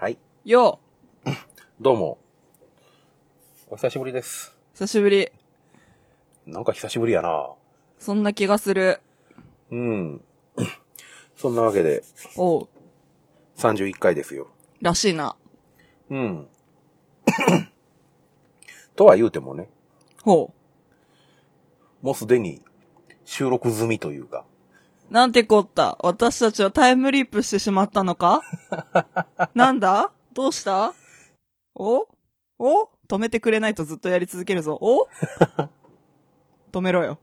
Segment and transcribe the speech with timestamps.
[0.00, 0.18] はい。
[0.44, 0.78] よ
[1.80, 2.18] どうも。
[3.68, 4.56] お久しぶりです。
[4.74, 5.32] 久しぶり。
[6.46, 7.50] なんか久しぶりやな。
[7.98, 9.00] そんな気がする。
[9.72, 10.24] うん。
[11.34, 12.04] そんなわけで、
[12.36, 12.68] おう。
[13.56, 14.46] 31回ですよ。
[14.80, 15.34] らしいな。
[16.10, 16.48] うん。
[18.94, 19.68] とは言うてもね、
[20.22, 20.54] ほ
[22.02, 22.62] もうすでに
[23.24, 24.47] 収録済みというか、う。
[25.10, 25.96] なんてこった？
[26.00, 28.42] 私たちはタイムリープしてしまったのか？
[29.54, 30.10] なんだ？
[30.34, 30.92] どうした？
[31.74, 32.06] お？
[32.58, 32.88] お？
[33.08, 34.78] 止めてくれないとずっとやり続けるぞ。
[34.80, 35.08] お？
[36.72, 37.18] 止めろよ。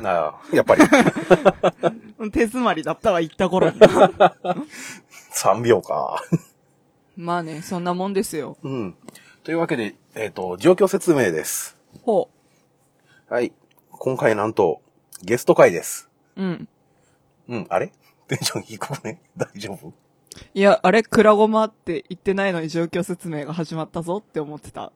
[0.00, 0.82] なあ、やっぱり
[2.30, 3.80] 手詰まりだったわ、言った頃に。
[3.80, 6.22] 3秒か。
[7.16, 8.58] まあね、そんなもんですよ。
[8.62, 8.96] うん。
[9.42, 11.76] というわけで、えっ、と、状況説明です。
[12.02, 12.28] ほ
[13.28, 13.52] はい。
[13.90, 14.82] 今回なんと、
[15.22, 16.08] ゲスト会です。
[16.36, 16.42] う。
[16.42, 16.68] うん。
[17.48, 17.92] うん、あれ？
[18.28, 19.92] テンション低くね 大丈夫？
[20.52, 24.92] いや、あれ、クラゴマって言ってないのに状況説明が始まったぞって思ってた。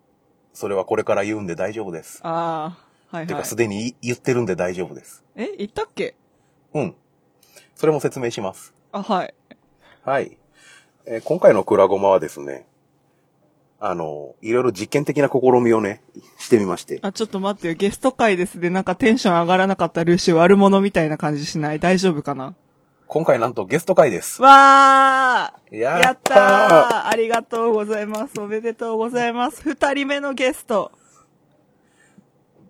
[0.53, 2.21] それはこれから言うんで大丈夫です。
[2.23, 2.77] あ
[3.13, 3.47] あ、はいてか、はい。
[3.49, 5.25] すでに言ってるんで大丈夫です。
[5.37, 6.15] え、言ったっけ？
[6.75, 6.95] うん。
[7.75, 8.75] それも説明します。
[8.93, 9.35] あ、はい。
[10.03, 10.37] はい。
[11.07, 12.67] えー今回のクラゴマはですね、
[13.83, 16.03] あの、いろいろ実験的な試みをね、
[16.39, 16.99] してみまして。
[17.01, 17.75] あ、ちょっと待ってよ。
[17.75, 21.81] ゲスト会ですで、なんかテンション上がらなかったルーシー悪者みたいな感じしない？
[21.81, 22.55] 大丈夫かな？
[23.07, 24.43] 今回なんとゲスト会です。
[24.43, 28.39] わーややったーありがとうございます。
[28.39, 29.63] おめでとうございます。
[29.63, 30.93] 二人目のゲスト。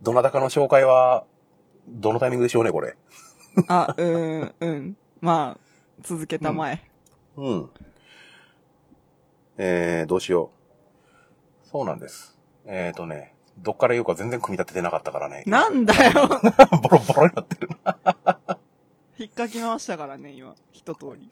[0.02, 1.24] どなたかの紹介は、
[1.88, 2.96] どのタイミングでしょうね、これ。
[3.66, 4.96] あ、うーん、うん。
[5.20, 5.60] まあ、
[6.02, 6.88] 続けたまえ。
[7.36, 7.70] うん。
[9.58, 10.59] えー、どうしよう。
[11.70, 12.36] そうなんです。
[12.66, 15.44] えーとね、どっから言うか全然組み立ててなかったからね。
[15.46, 16.28] なんだよ
[16.82, 17.98] ボロボロになってるな。
[19.18, 20.54] 引っかき回したからね、今。
[20.72, 21.30] 一通り。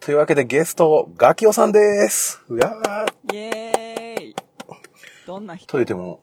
[0.00, 2.42] というわけでゲスト、ガキオさんです。
[2.48, 4.36] うわーイエーイ
[5.26, 5.66] どんな人？
[5.66, 6.20] と言っても、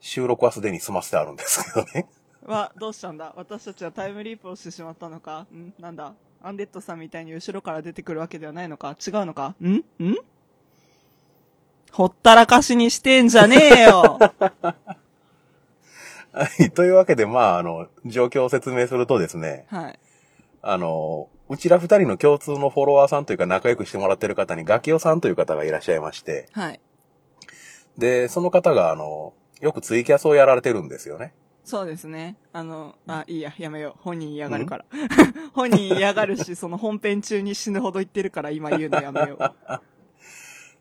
[0.00, 2.08] 収録はすでに済ませてあるんですけどね。
[2.44, 3.32] は、どうしたんだ？
[3.36, 5.46] 私たちはタイムリープをしてしまったのか？
[5.52, 5.72] ん？
[5.78, 6.12] なんだ？
[6.42, 8.96] アンデッドさんみたいに後ろから出てくるわけではないのか？
[9.06, 9.54] 違うのか？
[9.60, 9.74] ん？
[9.76, 9.84] ん？
[11.92, 14.18] ほったらかしにしてんじゃねえよ
[16.32, 16.70] はい。
[16.72, 19.98] というわけで、まあ、あの、状況を説明するとですね、はい。
[20.62, 26.80] あの、うちら二人の共通のフォロワーさんというか仲良くしてもらってる方にガキオさんという方がいらっしゃいまして、はい。
[27.98, 31.34] で、その方が、あの、よくツイキャスをやられてるんですよね。
[31.64, 32.36] そうですね。
[32.52, 34.02] あの、あ、いいや、やめよう。
[34.02, 34.84] 本人嫌がるから。
[35.52, 39.80] 本人嫌がるし、その本編中に死ぬほど言ってるから今言うのやめよう。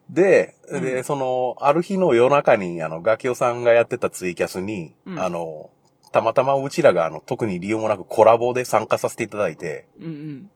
[0.10, 5.70] で、うんで、その、ある日の夜中に、あの、ガキオさんがやってたツイキャスに、うんあの、
[6.12, 10.50] たまたまうちらが、あの、特に理由もなくコラボで参加させていただいて、うんうん。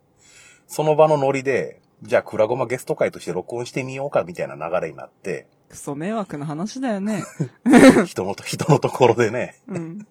[0.67, 7.23] その場のノリで、じゃあ、クラゴマゲスト会として録音してみようか、みたいな流れになって、クソ迷惑な話だよね。
[8.05, 9.59] 人のと、人のところでね。
[9.67, 10.07] うん。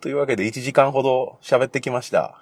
[0.00, 2.38] というわけで、1時間ほど喋ってきました。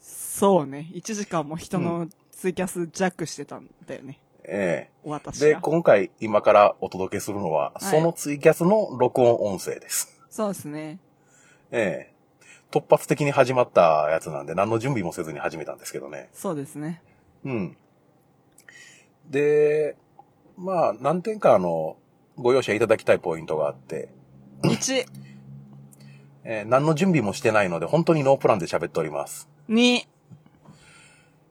[0.00, 0.90] そうね。
[0.94, 4.20] 1時間も人のツイキャスジャックしてたんだよね。
[4.50, 5.60] ええで、私が。
[5.60, 10.18] 今回、今からお届けするのは、はいそのツイキャスの録音音声です。
[10.30, 10.98] そうですね。
[11.70, 12.14] ええ
[12.70, 16.28] 突発的に始まったやつなんで、何の準備もせずに始めたんですけどね。
[16.34, 17.02] そうですね。
[17.44, 17.76] うん。
[19.30, 19.96] で、
[20.56, 21.96] まあ、何点かあの、
[22.36, 24.10] ご容赦いただきたいポイントがあって、
[24.62, 25.06] 1、
[26.44, 29.48] えー何の準備もしてないので、本当にノープランで喋っております。
[29.70, 30.02] 2、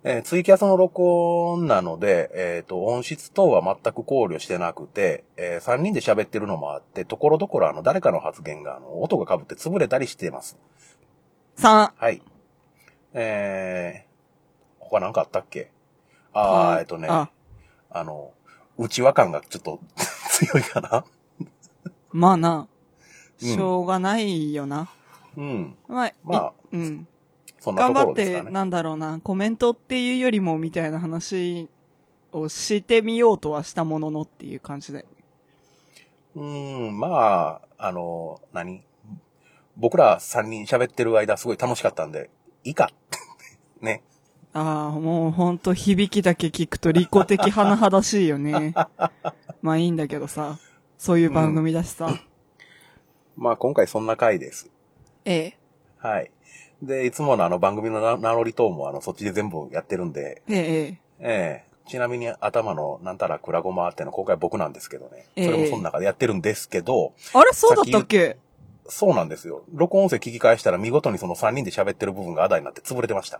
[0.09, 10.57] えーツイキャスの録音なので、えっ、と、音質等は全く考慮してなくて、え3人で喋ってるのもあって、ところどころあの、誰かの発言が、あの、音が被って潰れたりしています。
[11.57, 12.21] 3、はい。
[13.13, 15.71] えー、他なんかあったっけ？
[16.31, 17.29] あああ、えっとね、あ
[17.89, 18.31] あの、
[18.77, 19.81] 内輪感がちょっと
[20.29, 21.03] 強いかな？
[22.11, 22.67] まあな。
[23.41, 24.89] うんしょうがないよな。
[25.35, 25.75] うん。
[25.87, 27.07] まあ、いまあうん。
[27.59, 28.51] そんなとこ頑張って、ろですかね。
[28.51, 31.69] なんだろうな、コメントっていうよりもみたいな話
[32.31, 35.05] をしてみようとはしたもののっていう感じで。
[36.35, 38.83] うん、まあ、あの、何？
[39.75, 42.29] 僕ら三人喋ってる間すごい楽しかったんで、
[42.63, 42.89] いいか。
[43.81, 44.03] ね。
[44.53, 48.73] ああ、もうほんと響きだけ聞くと利己的甚だしいよね。
[49.61, 50.57] まあいいんだけどさ、
[50.97, 52.09] そういう番組だしさ。
[53.35, 54.71] まあ今回そんな回です。
[55.25, 55.57] ええ、
[55.99, 56.31] はい。
[56.81, 60.99] で、いつものあの番組の名名乗り等もあの、そっちで全部やってるんで、ええ、ええ。
[61.19, 65.25] ええちなみに頭のなんたらクラゴマってのは今回僕なんですけどね。
[65.37, 68.35] ええそれもその中でやってるんですけど、あれそうだったっけ？
[68.89, 69.63] そうなんですよ。
[69.73, 73.39] 録音音声聞き返したら見事にその3人で喋ってる部分があだになって潰れてました。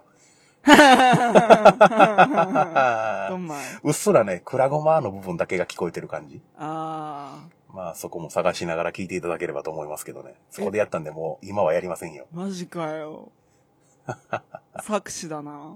[3.84, 6.42] うっすらね、クラゴマの部分だけが聞こえてる感じ。
[6.58, 10.36] あまあそこも探しながら聞いていただければと思いますけどね。
[10.50, 12.28] そこでやったんでもう今はやりませんよ。
[12.34, 13.32] ー、マジかよ。
[14.82, 15.76] 作詞だな。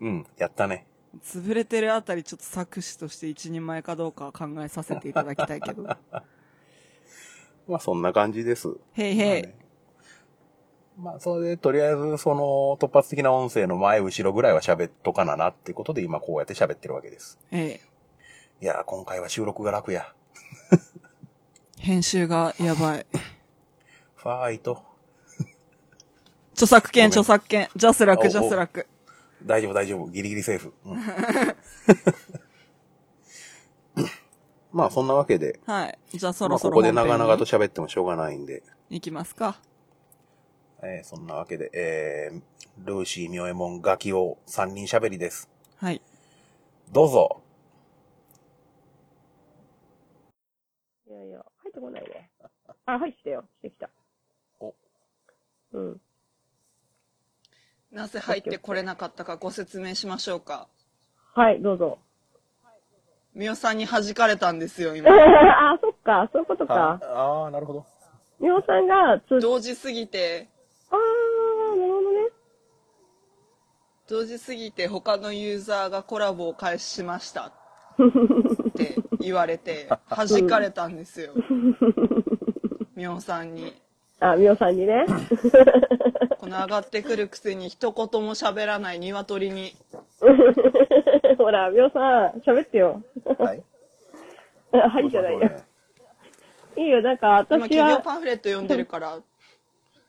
[0.00, 0.86] うん、やったね。
[1.24, 5.84] 潰れてるあたりちょっと作詞として一人前かどうかは考えさせていただきたいけど。
[7.66, 8.68] まあそんな感じです。
[8.92, 9.65] へいへい。
[10.98, 17.38] まあそれで、とりあえず、その、突発的な音声の前、後ろぐらいは喋っとかななってことで、今こうやって喋ってるわけです。
[17.50, 17.80] え
[18.60, 18.64] え。
[18.64, 20.12] いやー、今回は収録が楽や。
[21.78, 23.06] 編集がやばい。
[24.14, 24.82] ファイト。
[26.54, 27.68] 著作権、著作権。
[27.76, 28.86] JASRAC、JASRAC。
[29.44, 30.08] 大丈夫、大丈夫。
[30.08, 30.72] ギリギリセーフ。
[30.86, 31.00] うん
[34.72, 35.98] まあ、そんなわけで、はい。
[36.18, 39.58] じゃあそまあ、ろそろここで長々と喋ってもしょうがないんで、行きますか。
[40.82, 45.48] えーそんなわけで、えー、ルーシー、ミョエモン、ガキオ、三人喋りです。
[45.76, 46.02] はい。
[46.92, 47.42] どうぞ。
[51.08, 52.30] いやいや、入ってこないね。
[52.86, 53.44] あ、入ってきたよ。
[53.58, 53.90] してきた。
[54.60, 54.74] お。
[55.72, 56.00] うん。
[57.90, 60.68] なぜ入ってこれなかったかご説明しましょうか。
[61.34, 61.98] はい、どうぞ。
[63.34, 65.08] みおさんに弾かれたんですよ、今。
[65.12, 67.00] あ、そっか、そういうことあか。
[67.02, 67.86] あー、なるほど。
[68.40, 70.48] みおさんがつ、同時すぎて、
[70.90, 72.30] あー、なるほどね。
[74.08, 77.46] 同時すぎて他のユーザーがコラボを開始しました
[77.98, 81.32] って言われて、弾かれたんですよ。
[82.94, 83.74] みおさんに。
[84.20, 85.06] あ、みおさんにね。
[86.38, 89.72] この上がってくるくせに一言も喋らない鶏に。
[91.38, 93.02] ほら、みおさん、喋ってよ。
[93.38, 93.62] はい。
[94.72, 95.50] あはいじゃないよ。
[96.76, 99.16] いいよ、なんか、今、私企業は、パンフレット読んでるから、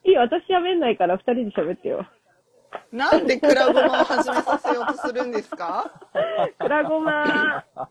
[0.04, 2.06] いいよ、私喋んないから二人で喋ってよ。
[2.92, 5.92] なんでクラゴマを始めさせようとするんですか？
[6.58, 7.88] くらごまー。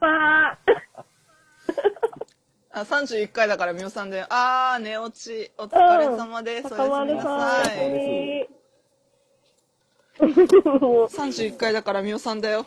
[0.00, 0.72] パー。
[2.74, 6.72] あ、31回だからみおさんで、あー、寝落ち、お疲れ様です。
[6.72, 8.48] おやすみなさい。
[10.64, 12.66] も31回だからみおさんだよ。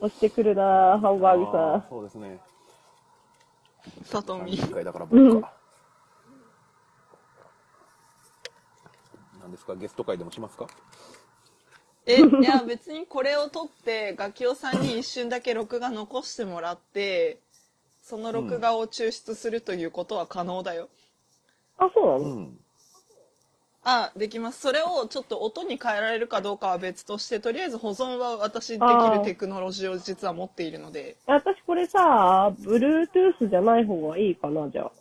[0.00, 2.40] う、押してくるなハンバーグあさーそうですね。
[4.04, 4.58] さとみ。
[4.58, 5.52] 30回だから僕か。
[9.50, 9.74] 何ですか？
[9.74, 10.68] ゲスト会でもしますか？
[12.06, 17.38] え、いや別にこれを撮って、ガキオさんに一瞬だけ録画残してもらって、
[18.02, 20.84] その録画を抽出するということは可能だよ。
[20.84, 20.88] ん。
[21.84, 22.18] あ、そうなの？
[22.36, 22.58] うん。
[23.82, 24.60] あ、できます。
[24.60, 31.16] それをちょっと音に変えられるかどうかは別として、とりあえず保存は私できるテクノロジーを実は持っているので。
[31.26, 34.92] 私これさ、Bluetooth じゃない方がいいかな、じゃあ。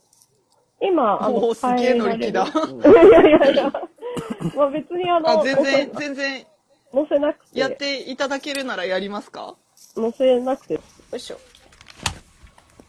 [0.81, 2.45] 今、あの、おー、すげえ乗り気だ。
[2.55, 3.73] いやいやいや。
[4.55, 6.45] まあ別にあの、あ、全然、全然、
[6.93, 9.55] 載せなくて、やっていただけるならやりますか？
[9.95, 10.75] 載せなくて。
[10.75, 10.81] よ
[11.15, 11.39] いしょ。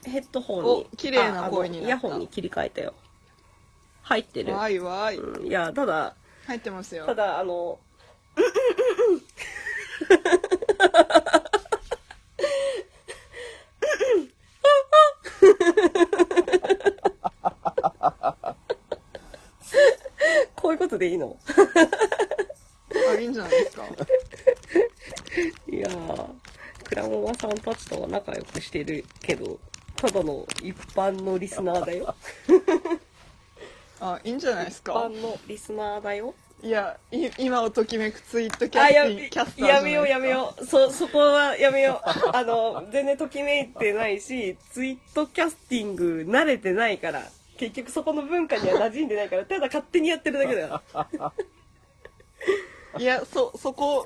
[0.04, 0.86] ヘッドホンおに。
[0.96, 2.94] 綺麗な声にイヤホンに切り替えたよ。
[4.02, 4.54] 入ってる。
[4.54, 5.16] わいわい。
[5.16, 6.14] うんいや、ただ、
[6.46, 7.14] 入ってますよた。
[7.14, 7.78] だ、あの、
[20.70, 21.36] こういうことでいいの？
[23.12, 23.84] あ、いいんじゃないですか？
[25.68, 26.28] いやー、
[26.84, 29.58] クラモマさんたちとは仲良くしてるけど、
[29.96, 32.14] ただの一般のリスナーだよ。
[33.98, 35.08] あ、いいんじゃないです一般か。
[35.08, 36.34] のリスナーだよ。
[36.62, 40.64] いや、い今をときめくツイートキャあ、やスティンキャスターじゃないやめようやめよう。
[40.66, 42.08] そ、そこはやめよう。
[42.32, 47.24] あの、全然ときめいてないし、ツイートキャスティング慣れてないから、
[47.60, 50.80] 結局そこの文化には馴染んでないから、ただ勝手にやってるだけだよ。
[52.98, 54.02] いや、そ、そこ、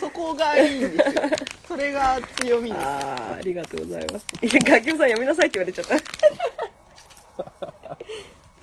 [0.00, 1.04] そこがいいんですよ。
[1.68, 2.82] それが強みです。
[2.84, 4.26] あー、ありがとうございます。
[4.42, 5.84] いや、楽器さんやめなさいって言われちゃっ
[7.86, 7.98] た。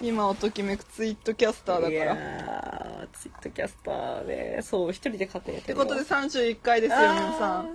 [0.01, 3.05] 今をときめくツイートキャスターだいやから。
[3.05, 7.73] ー、ツイートキャスターね、そう、一人で勝手にやっるっててことで31回ですよ、皆さん。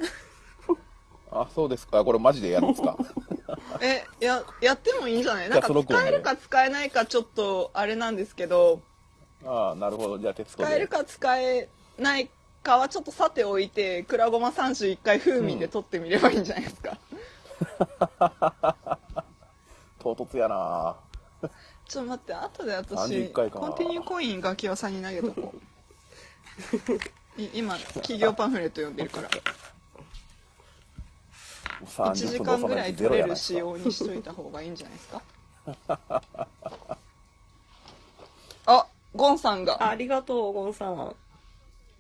[1.31, 2.05] あ、そうですか。
[2.05, 2.99] これマジでやるんですか？
[3.81, 5.49] え、や、やってもいいんじゃない？
[5.49, 8.81] なんか使えるか使えないかちょっとあれなんですけど、
[9.45, 10.19] ああ、なるほど。
[10.19, 10.69] じゃあテストで。
[10.69, 12.31] 使えるか使えない
[12.63, 16.99] かはちょっとさておいて、くらごま31回風味で撮ってみればいいんじゃないですか。
[20.01, 20.97] 唐突やな
[21.87, 25.55] ちょっと待って、後で私、31回かコンティニューコインガキワさんに投げとこ
[27.37, 27.41] う。
[27.43, 29.29] い今、企業パンフレット読んでるから。
[31.85, 35.23] 1 30時分間ぐらい取れる仕様にしといた方がいいんじゃないですか？
[38.67, 41.15] あ、ゴンさんあが、ありがとう、ゴンさん。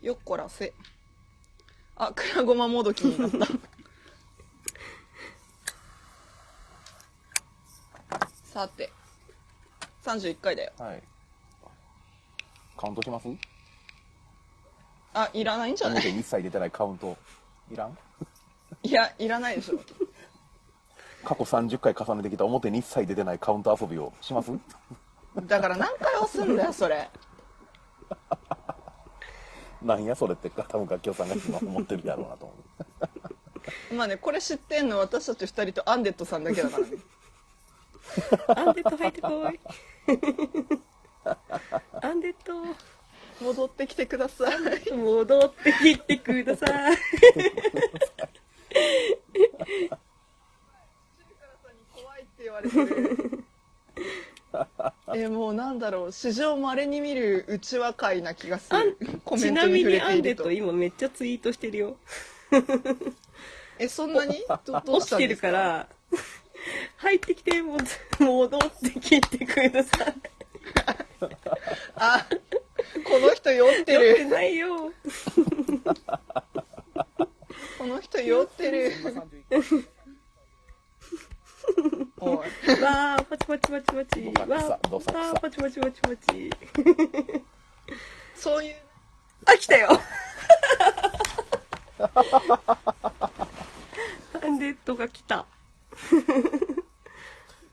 [0.03, 0.73] よっこらせ。
[1.97, 3.47] あ、くらごまもどきになった。
[8.45, 8.91] さて、
[10.05, 10.73] 31回だよ。
[10.79, 11.03] はい。
[12.77, 13.29] カウントします？
[15.15, 16.19] あ、いらないんじゃない？
[16.19, 17.17] 一切出てないカウント。
[17.71, 17.97] いらん？
[18.83, 19.79] いや、いらないでしょ。
[21.25, 24.53] 過去30回重ねてきた表に一切出てないカウント遊びをします？
[25.47, 27.09] だから何回押すんだよ、それ。
[29.83, 32.55] なんやそれって多分楽器さんが今思ってるやろうなと思
[33.91, 33.95] う。
[33.95, 36.91] まあね、これ知ってんの私たち二人とアンデッドさんだけだからね。
[38.49, 39.61] アンデッド入ってこい。
[42.03, 42.55] アンデッド。
[43.45, 44.93] 戻ってきてください。
[44.93, 46.97] 戻ってきてください。
[55.15, 58.97] え、もうなんだろう、史上稀に見る内輪会な気がする。
[59.25, 60.51] コメちントに触なみにれているとアンデッド。
[60.53, 61.97] 今めっちゃツイートしてるよ。
[63.79, 64.45] え、そんなに？
[64.65, 65.49] どどう起きてるしたんですか？
[65.49, 65.89] から、
[66.99, 67.79] 入ってきて、もう
[68.23, 68.61] 戻っ
[68.95, 70.15] てきてください。
[71.97, 72.27] あ、
[73.05, 74.27] この人酔って酔ってる。
[74.27, 74.93] ないよ。
[77.85, 78.93] この人酔ってる。
[82.19, 82.37] おい。
[82.37, 84.25] わー、パチパチパチパチ。
[84.25, 86.51] わー、どさくさわーパチパチパチパチ。
[88.35, 88.77] そういう、
[89.45, 89.91] あ、来たよ
[94.43, 95.45] アンデッドが来た。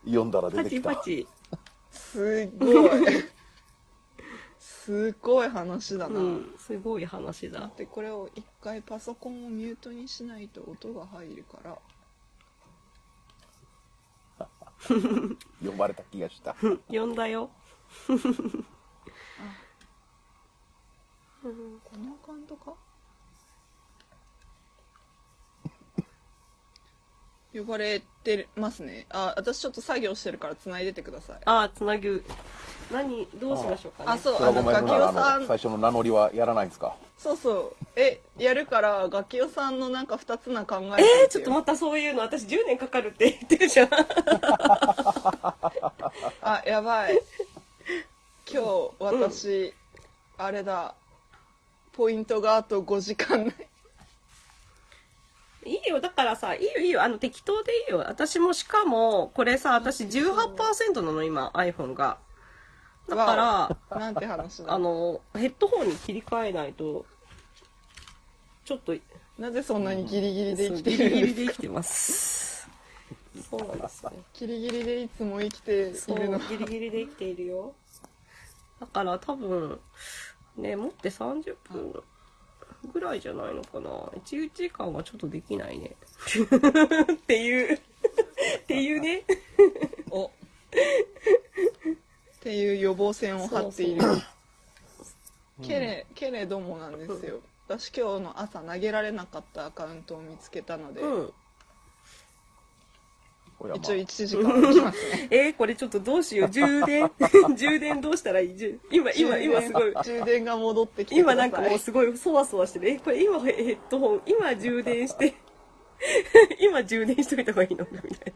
[0.03, 0.91] 読んだら出パてきた。
[0.91, 1.25] チパチ。
[1.89, 2.89] すごい。
[4.85, 6.19] すごい話だな。
[6.19, 7.71] うん、すごい話だ。
[7.77, 11.77] でこれを一回パソコンをミュートにしないと音が入るから
[15.63, 16.55] 呼ばれた気がした。
[16.89, 17.51] 呼んだよ。
[18.07, 18.13] こ
[21.97, 22.73] のアカウントか？
[27.53, 29.05] 呼ばれてますね。
[29.09, 31.37] あ私ちょっと作業してるから繋いでてください。
[31.45, 32.23] あー、つなぐ。
[32.91, 34.11] 何、どうしましょうかね。
[34.11, 35.47] あそうあのガキオさん。
[35.47, 36.95] 最初の名乗りはやらないんですか？
[37.17, 37.75] そうそう。
[37.95, 42.21] えやるからガキオさんのなんか2つな考ええー、ちょっと待った、そういうの。
[42.21, 43.89] 私10年かかるって言ってるじゃん。
[46.41, 47.21] あやばい。
[48.51, 49.73] 今日私、
[50.37, 50.95] あれだ。
[51.93, 53.55] ポイントがあと5時間ない
[55.65, 57.99] いいよ、だからさ、いいよいいよ、あの、適当でいいよ。
[57.99, 62.17] 私もしかも、これさ、私18%なの、今、iPhone が。
[63.07, 67.05] だから、なんて話だあの、ヘッドホンに切り替えないと、
[68.65, 68.95] ちょっと、
[69.37, 72.69] なぜそんなにギリギリで生きてそうギリギるんですかリで生きてます。
[73.49, 74.11] そうなんですね。
[74.33, 77.73] ギリギリでいつも生きているの、ギリギリで生きているよ。
[78.79, 79.79] だから多分、
[80.57, 82.03] ね、持って30分
[82.93, 83.89] ぐらいじゃないのかな。
[83.89, 85.95] 1時間はちょっとできないね。
[87.13, 87.79] っていう、っ
[88.67, 89.23] ていうね。
[90.09, 90.31] おっ
[92.41, 94.01] ていう予防線を張っている
[95.61, 101.33] けれけれどもなんですよ私今日の朝投げられなかったアカウントを見つけたので、うん。
[103.61, 106.49] これはま一応1時間置きますね えー、これちょっとどうしよう？
[106.49, 107.11] 充電？
[107.55, 108.55] 充電どうしたらいい？
[108.57, 109.93] 充今、今、今すごい。
[110.03, 112.89] 充電が戻ってきてく今ないんかもうすごいそわそわしてる。
[112.89, 115.35] え、これ今ヘッドホン、今充電して、
[116.59, 117.85] 今充電しといた方がいいの？
[117.91, 118.33] みたい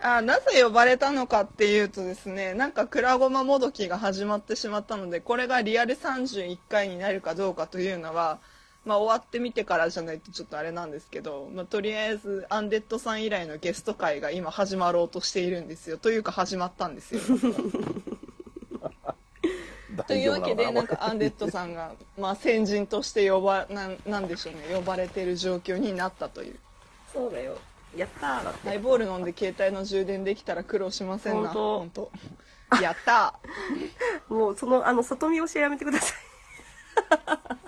[0.00, 0.16] な。
[0.16, 8.38] あなぜ呼ばれたのかっていうとですねなんかくらごまもどきが始まってしまったのでこれがリアル31回になるかどうかというのは、
[8.86, 15.98] まあ、終わってみてからじゃないとちょっとあれなんですけど、まあ、とりあえずアンデッドさん以来のゲスト会が今始まろうとしているんですよ。
[15.98, 17.20] というか始まったんですよ。
[20.06, 24.60] というわけでなんかアンデッドさんが、まあ、先人として呼ばなんなんでしょうね。
[24.72, 26.56] 呼ばれてる状況になったという。
[27.12, 27.58] そうだよ。
[27.96, 28.68] やったーだって。
[28.68, 31.48] ハイボール飲んで携帯の充電できたら苦労しませんな。
[31.48, 32.12] 本本当。
[32.80, 33.34] やった
[34.28, 37.65] もうその、あの、里見教えやめてください。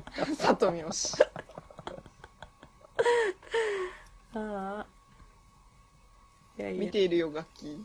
[0.00, 1.14] ー 里見よし
[4.34, 4.86] ああ。
[6.58, 6.80] いやいや。
[6.80, 7.84] 見ているよ楽器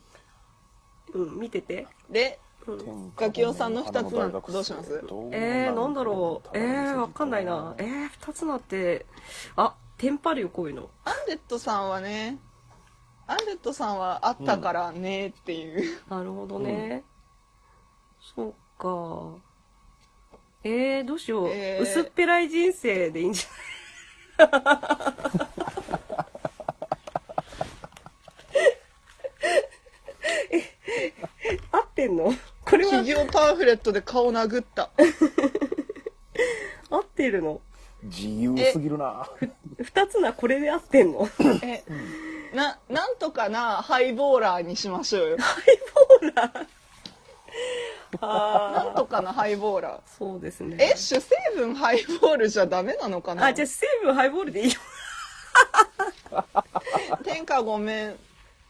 [1.13, 1.87] うん、見てて。
[2.09, 3.13] でうん。
[3.15, 5.03] ガキオさんの二つなんどうします？
[5.31, 6.49] えー、なんだろう。
[6.57, 7.75] えー、わかんないな。
[7.77, 9.05] えー、二つなって、
[9.55, 10.89] あ、テンパるよ、こういうの。
[11.03, 12.37] アンデッドさんはね
[13.27, 17.03] アンデッドさんはあったからねっていう、なるほどね。
[18.35, 19.41] そうか。
[20.63, 21.49] えー、どうしよう。
[21.49, 21.83] えー。
[21.83, 24.57] 薄っぺらい人生でいいんじゃない？
[30.51, 30.63] え、
[31.71, 32.33] 合ってんの？
[32.65, 34.89] これは企業パンフレットで顔殴った。
[36.89, 37.61] 合ってるの？
[38.03, 39.27] 自由すぎるな。
[39.79, 41.27] 二つなこれで合ってんの？
[41.63, 41.83] え、
[42.53, 45.37] な、なんとかなハイボーラーにしましょうよ。
[48.21, 48.31] なん
[48.91, 49.93] あとかなハイボーラー。
[49.95, 50.77] あ、そうですね。
[50.79, 53.45] え、主成分ハイボールじゃダメなのかな？
[53.45, 54.79] あ、じゃあ成分ハイボールでいいよ。
[57.23, 58.19] 天下ごめん。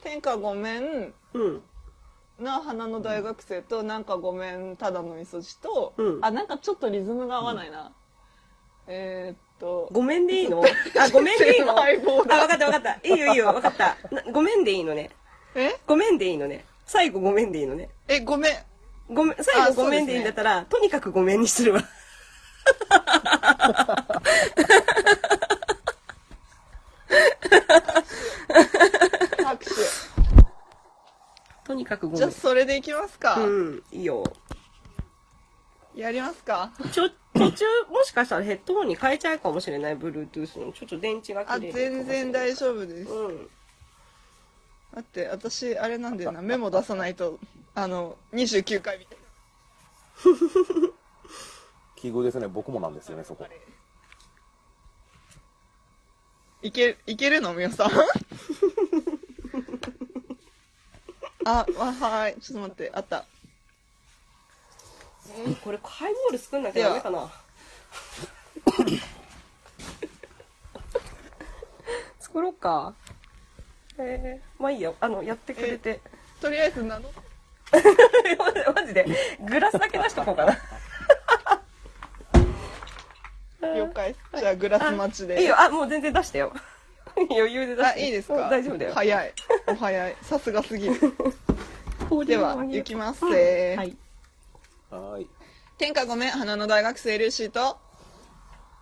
[0.03, 1.61] 天下ごめんうん。
[2.39, 7.91] な花の大学生と、なんかごめんただの味噌汁と、うんあ、なんかちょっとリズムが合わないな。
[8.87, 10.63] えーっと、ごめんでいいの？
[10.99, 11.71] あ、ごめんでいいの？
[11.77, 12.93] あ、ハイボーラーわかったわかった。
[13.07, 13.97] いいよいいよ、わかった。
[14.11, 15.11] なごめんでいいのね。
[15.55, 15.75] え？
[15.85, 16.65] ごめんでいいのね。
[16.85, 17.89] 最後ごめんでいいのね。
[18.07, 18.51] え、ごめん。
[19.11, 21.83] ごめん、最後ごめんでいいんだったら、とにかくごめんにするわ。
[29.43, 29.71] 拍手。
[31.65, 32.37] とにかくごじゃあ、めん。
[32.37, 33.35] それでいきますか。
[33.35, 34.23] うん、いいよ。
[35.93, 40.71] やりますかちょ、途中、もしかしたらヘッドホンに変えちゃうかもしれない、Bluetooth の。
[40.71, 42.05] ちょっと電池があ、切れる。
[42.05, 43.11] 全然大丈夫です。
[43.11, 43.49] うん。
[44.93, 47.39] だって、私、あれなんだよな、 メモ出さないと、
[47.75, 49.17] あの、29回みたい
[51.95, 52.47] 奇遇ですね。
[52.47, 53.47] 僕もなんですよね、そこ。
[56.63, 57.91] いけ、いけるのみよさん？
[61.45, 62.35] あ、わ、はい。
[62.39, 63.25] ちょっと待って、あった。
[65.29, 67.31] えーこれ、ハイボール作んなきゃダメかな？
[72.19, 72.93] 作ろうか。
[74.01, 74.95] えー、まあいいよ。
[74.99, 75.99] あの、やってくれて。
[76.41, 77.11] とりあえず名乗っ
[78.75, 79.05] マジで、
[79.47, 80.57] グラスだけ出しとこうかな。
[83.75, 84.15] 了解。
[84.37, 85.41] じゃあ、グラス待ちで。
[85.41, 86.51] いいよ、あ、もう全然出してよ。
[87.29, 87.99] 余裕で出して。
[88.01, 88.49] あ、いいですうんか？
[88.49, 88.93] 大丈夫だよ。
[88.93, 89.33] 早い。
[89.67, 90.15] お早い。
[90.23, 90.99] さすがすぎる。
[90.99, 93.77] で では、行きますせー。
[93.77, 93.95] はい。
[94.89, 95.27] はーい。
[95.77, 97.77] 天下ごめん、花の大学生ルーシーと、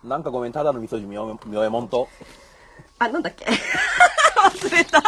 [0.02, 2.08] なんかごめん、ただの味噌汁みよみよえもんと。
[2.98, 3.46] あ、なんだっけ？
[4.36, 5.02] 忘れた。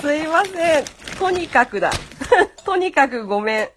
[0.00, 0.84] すいません。
[1.18, 1.90] とにかくだ。
[2.64, 3.68] とにかくごめん。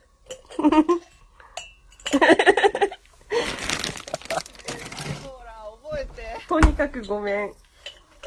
[6.48, 7.54] とにかくごめん。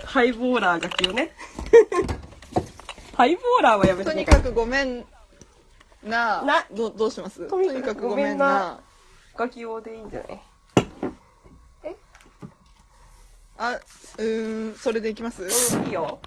[0.04, 1.30] ハイボーラーがきをね。
[3.14, 5.04] ハイボーラーはやめてとにかくごめん
[6.04, 6.42] な。
[6.42, 7.48] などどうします？
[7.48, 8.80] とにかくごめんなな。
[9.36, 10.40] ガキ用でいいんじゃない？
[13.58, 15.42] あ、うーん、それでいきます？
[15.76, 16.20] うん、いいよ。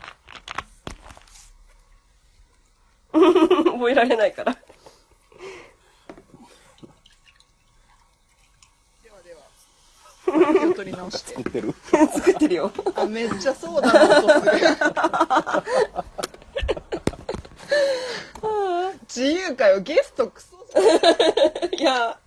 [3.13, 4.53] 覚えられないから。
[4.53, 4.59] で
[9.09, 9.41] はでは。
[10.59, 11.49] 気を取り直して作。
[11.49, 11.73] ってる？
[12.13, 12.71] 作ってるよ。
[12.95, 14.51] あ、めっちゃそうだな音する。
[19.13, 21.75] 自由かよ、ゲストクソじゃん。
[21.75, 22.17] いや、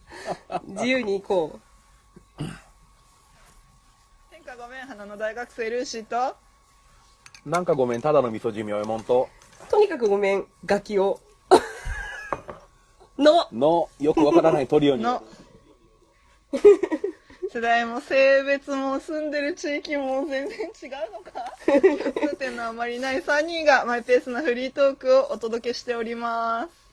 [0.64, 1.73] 自由に行こ天
[4.54, 6.36] 下ごめん、花の大学生ルーシーと、
[7.44, 9.28] なんかごめん、ただの味噌汁みよえもんと。
[9.66, 9.70] う。
[9.70, 11.20] とにかくごめん、ガキを。
[13.18, 15.02] の、の、よくわからないトリオに。
[15.02, 15.24] の、
[17.52, 26.84] 世代も性別も住んでる地域も全然違うのか共通点のあまりない3人がマイペースなフリートークをお届けしております。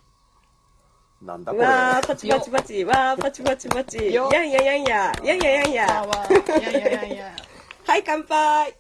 [1.24, 1.66] なんだこれ。
[1.66, 5.86] わー、パチパチパチ、わー、パチパチパチ、やよんややんや、やんややんあや。
[6.04, 6.28] わ、
[6.60, 7.51] いやいやいやいや。
[7.92, 8.74] はい、乾杯。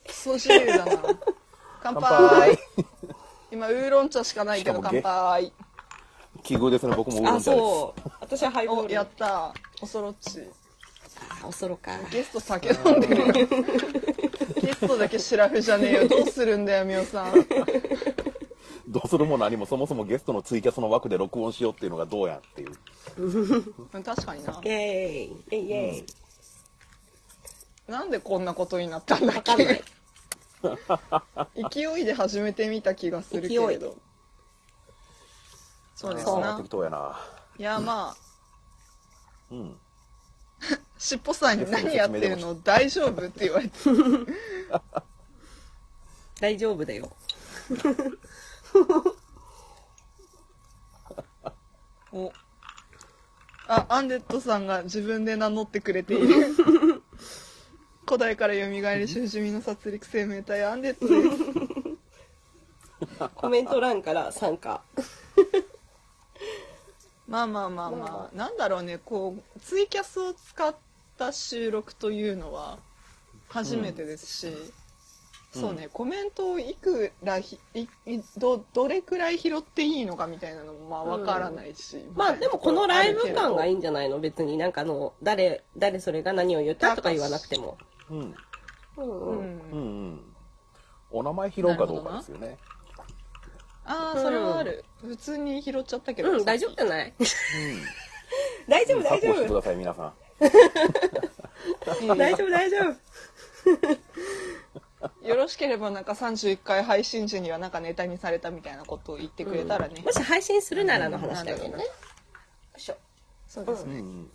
[0.68, 0.98] だな。
[1.84, 2.60] 乾乾杯杯。
[3.52, 5.52] 今、ウーロン茶しかないけど乾杯。
[6.44, 7.62] 奇遇ですね、僕もウーロあ、ン茶です。
[7.62, 8.10] そう。
[8.22, 8.94] 私はハイボーお、ル。
[8.94, 9.54] やった。
[9.82, 10.40] おそろっち。
[11.44, 12.00] あおそろか。
[12.10, 13.34] ゲスト酒飲んでるよ。
[14.64, 16.08] ゲストだけシラフじゃねえよ。
[16.08, 17.34] どうするんだよ、みおさん。
[18.88, 22.72] どうするも何もそもそもゲストのツイキャスの枠で録音しようっていうのがどうやんっていう。
[23.18, 24.56] うん確かになイ。
[24.56, 25.24] ェーイ。
[25.26, 26.06] イェイイェイ。
[27.92, 29.84] なんでこんなことになったんだっけ？
[31.72, 33.98] 勢いで始めてみた気がするけれど。
[35.96, 36.70] そうですなあー適。
[36.70, 37.20] 当やな。
[37.60, 38.18] いや、まあ、
[39.52, 39.78] うん。
[40.98, 42.56] しっぽさんに何やってるの？
[42.56, 43.78] 大丈夫って言われて。
[46.40, 47.12] 大丈夫だよ。
[52.14, 52.32] お
[53.68, 56.56] あ、アンデッドさんが自分で名乗ってくれている。
[58.12, 61.16] 古代から蘇りし不死身の殺戮生命体アンデッドで
[63.08, 63.18] す。
[63.36, 64.82] コメント欄から参加。
[67.26, 70.76] まあまあまあまあ、なんだろうね、こう、ツイキャスを使っ
[71.18, 72.80] た収録というのは
[73.48, 74.54] 初めてですし、
[75.54, 84.20] そうね、コメントをいくらひいいどどれくらい拾っていいのかみたいなのもまあわからないし、まあでもこのライブ感がいいいんじゃないの？
[84.20, 87.78] 別になんかあの、誰、誰それが何を言ったとか言わなくても。
[88.12, 88.36] うん。
[88.98, 89.38] うんううん。
[89.38, 89.42] うんん。
[89.72, 89.78] う
[90.16, 90.36] ん。
[91.12, 92.58] お名前拾うかどうかですよね。
[93.84, 97.14] ああそれはある、普通に拾っちゃったけど、うん、大丈夫じゃない？
[97.18, 97.28] うん。
[98.70, 99.48] 大丈夫、大丈夫。
[99.48, 100.14] ください、皆さん。
[102.18, 102.78] 大丈夫、大丈
[105.22, 105.28] 夫。
[105.28, 111.84] よろしければなんか31回配信時にはなんかネタにされたみたいなことを言ってくれたらね、もし配信するならの話だけどね。
[111.84, 111.90] よ
[112.78, 112.98] いしょ。
[113.48, 114.32] そうですね、うんうん。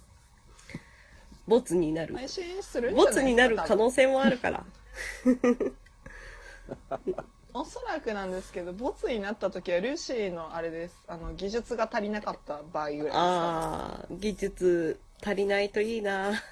[1.47, 2.15] ボツになる。
[2.17, 2.93] 配信する？
[2.93, 4.65] んじゃボツになる可能性もあるから。
[7.55, 13.19] おそらくなんですけどボツになった時はルーシーのあれですあの技術が足りなかった場合ぐらいですか？
[13.19, 16.33] ああ、技術足りないといいな。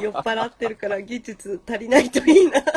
[0.00, 2.62] 酔っ払ってるから技術足りないといいな。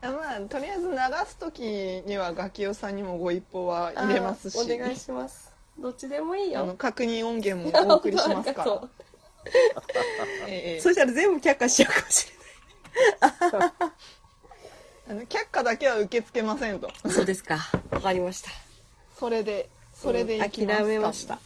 [0.00, 5.49] まあとりあえず流す時にはガキオさんにもご一報は入れますしあーお願いします。
[5.78, 6.60] どっちでもいいよ。
[6.60, 8.90] あの確認音源もお送りしますか そらう。
[10.48, 12.26] ええそしたら全部却下しちゃうかもし
[15.08, 16.90] あの却下だけは受け付けませんと。
[17.08, 17.58] そうですか。
[17.90, 18.50] わかりました。
[19.18, 21.38] それでそれでいきます諦めました。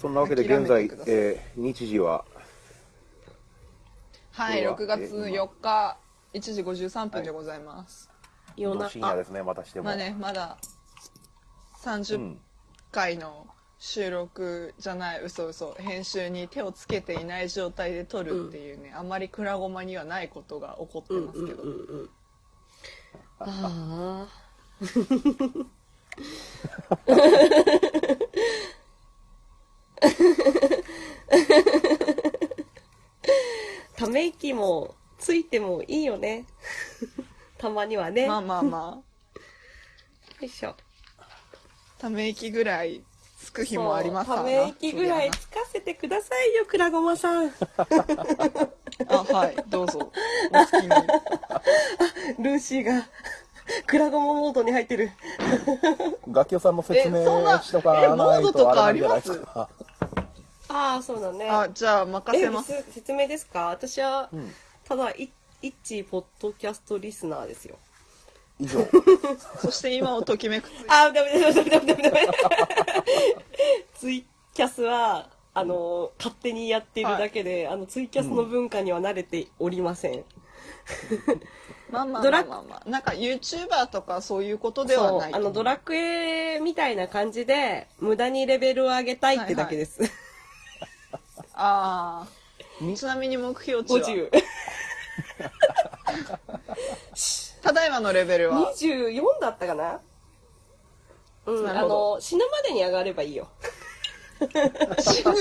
[0.00, 2.24] そんなわけで諦現在めてくだ、さいえー日時は、
[4.32, 5.96] はいこれは？6月4日
[6.34, 8.08] 1時53分でございます、
[8.56, 8.90] 夜中。
[8.90, 9.86] 深夜ですね、またしても。
[9.86, 10.58] まあねまだ
[11.84, 12.40] う30ん。
[12.96, 13.46] 回の
[13.78, 22.08] 収録じゃない嘘嘘編集に手をつけていない状態で撮るっていうね、あんまりくらごまにはないことが起こってうんますけど、うんうんうん。
[23.40, 24.28] ああ。
[33.96, 36.46] ため息もついてもいいよね。
[37.58, 38.22] たまにはね。
[38.22, 39.02] よまあまあま
[40.40, 40.74] あいしょ。
[41.98, 43.02] ため息ぐらい
[43.42, 47.46] つく日もありますからそうため息ぐらいつかせてくださいよ、くらごまさん。
[49.08, 50.88] あはいどうぞお好きに
[52.44, 53.06] ルーシーが、
[53.86, 55.10] くらごまモードに入ってる。
[56.28, 59.68] 楽器さんの説明えそんなしとかないえモードとあれなんじゃないですか。
[60.68, 61.48] ああ、そうだね。
[61.48, 63.68] あじゃあ任えせますせ説明ですか？
[63.68, 64.54] 私は、ん
[64.84, 65.30] ただい
[65.62, 67.76] 一ポッドキャストリスナーですよ
[68.58, 68.80] 以上。
[69.60, 70.68] そして今をときめく。
[70.68, 72.02] つあーダメダメダメダメダメ。
[72.02, 72.28] ダメ
[73.94, 80.24] ツイキャスはあの勝手にやっているだけで、あのツイキャスの文化には慣れておりません、
[81.90, 82.68] まあまあドラまあまあ。
[82.68, 90.00] まあなんか YouTuber とかそういうことではないあのドラクエみたいな感じで無駄にレベルを上げたいってだけです、
[91.54, 94.30] ああちなみに目標値は？50
[97.66, 98.72] ただいまのレベルは。
[98.76, 100.00] 24だったかな？
[101.46, 103.48] うんあの死ぬまでに上がればいいよ。
[105.00, 105.34] 死ぬ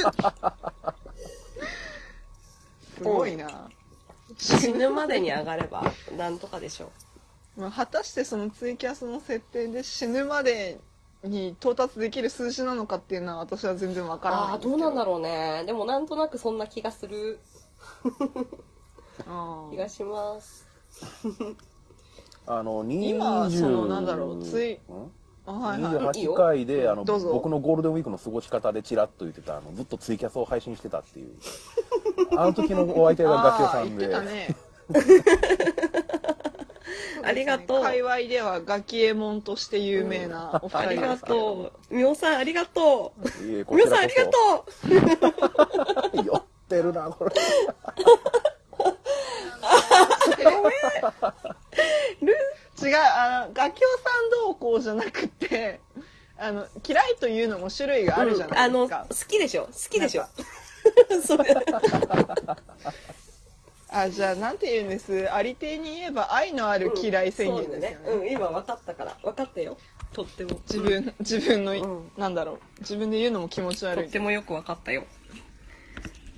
[2.96, 3.70] すごいな、
[4.38, 5.84] 死ぬまでに上がれば
[6.18, 6.92] なんとかでしょ
[7.58, 7.62] う。
[7.62, 10.80] まあ、果たしてそのツイキャスの設定で死ぬまで
[11.24, 15.64] に到達できる数字なのかっていうのは私は全然わからないああーどうなんだろうね。
[15.68, 17.40] でもなんとなくそんな気がする。
[19.28, 20.66] ろ気がします
[22.48, 24.80] あの、20今そのなんだろうついん？
[25.48, 26.20] あはいはい。
[26.20, 26.34] いいよ。
[26.34, 27.32] 28回で、あの、どうぞ。
[27.32, 31.36] 僕のゴールデンウィークの過ごし方でチラッと言ってた、あの、ずっとツイキャスを配信してたっていう。
[32.38, 34.32] あの時のお相手がガキオああ言ってさんで。
[34.32, 34.56] たね。
[37.24, 37.84] ありがとう。
[37.84, 41.96] 界隈ではガキエモンとして有名なお二人ありがですけれどもとう。
[41.96, 43.46] みおさんありがとう。
[43.48, 44.66] いえこみおさんありがと
[46.14, 46.22] そ。
[46.24, 47.32] 酔ってるな、これ。
[52.84, 55.80] 違うあのガキオさんどうこうじゃなくて
[56.38, 59.26] あの嫌いというのも種類がうあるじゃうんあのないですか。
[59.26, 59.64] 好、きでしょ？
[59.66, 60.26] 好きでしょ？
[61.26, 61.56] それ
[63.90, 65.32] あじゃあなんて言うんです？
[65.34, 69.18] ありていに言えば愛のある嫌い宣言ですよね,、そうだうん今分かったから。
[69.24, 69.78] 分かったよ。
[70.14, 70.60] とっても。
[70.70, 72.12] 自分自分の、うん。
[72.18, 72.60] なんだろう。
[72.82, 74.06] 自分で言うのも気持ちと悪い。
[74.08, 75.06] ってもよく分かったよ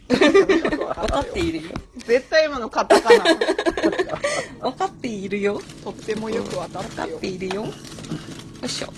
[0.08, 1.74] 分かっているよ。
[1.98, 3.24] 絶対今のカタカナ。
[4.62, 5.60] 分かっているよ。
[5.84, 7.66] とってもよくわかっ分かっているよ。
[7.66, 7.72] よ
[8.64, 8.94] いしょ。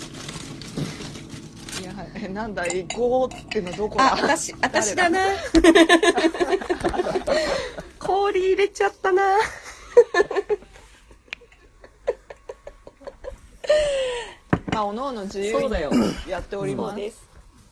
[1.80, 4.12] いやえなんだえゴーってのどこだ？
[4.12, 5.18] あ私私だな。
[7.98, 9.22] 氷入れちゃったな。
[14.72, 15.90] まあおのおの自由にそうだよ。
[16.28, 17.00] やっております。
[17.10, 17.29] す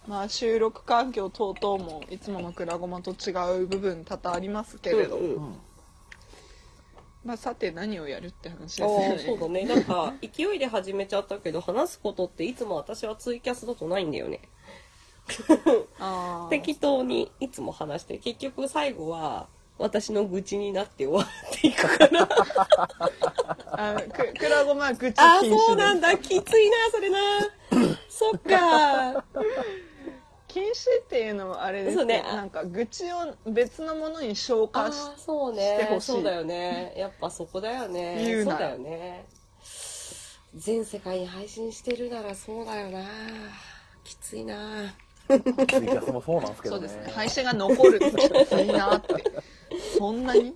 [0.08, 5.54] まあ収録環境等々もいつものくらごまと違う部分多々ありますけれど、うんうん
[7.24, 9.64] まあさて何をやるって話ですあよねあ、そうだね。
[9.64, 14.40] なんか、勢いで始めちゃったけど、話すことっていつも私はツイキャスだとないんだよね。
[16.48, 22.28] 適当にいつも話して、結局最後は、私の愚痴になって終わっていくから。
[23.96, 26.16] あくくらごま愚痴ああ、禁止そうなんだ。
[26.16, 27.18] きついな、それな。
[28.08, 29.24] そっか。
[30.48, 36.16] 禁止っていうのはあれですねなんか愚痴を別のものに消あ化しあ、そうしてほしいね。
[36.16, 36.94] そうだよね。
[36.96, 38.24] やっぱそこだよね。
[38.24, 39.26] 言うなそうだよね。
[40.54, 43.04] 全世界に配信してるならそうだよな。
[44.02, 44.94] きついな。
[45.28, 46.88] ツイキャスもそうなんですけどね。
[46.88, 49.24] そうですね配信が残るっていいなって
[49.98, 50.54] そんなに？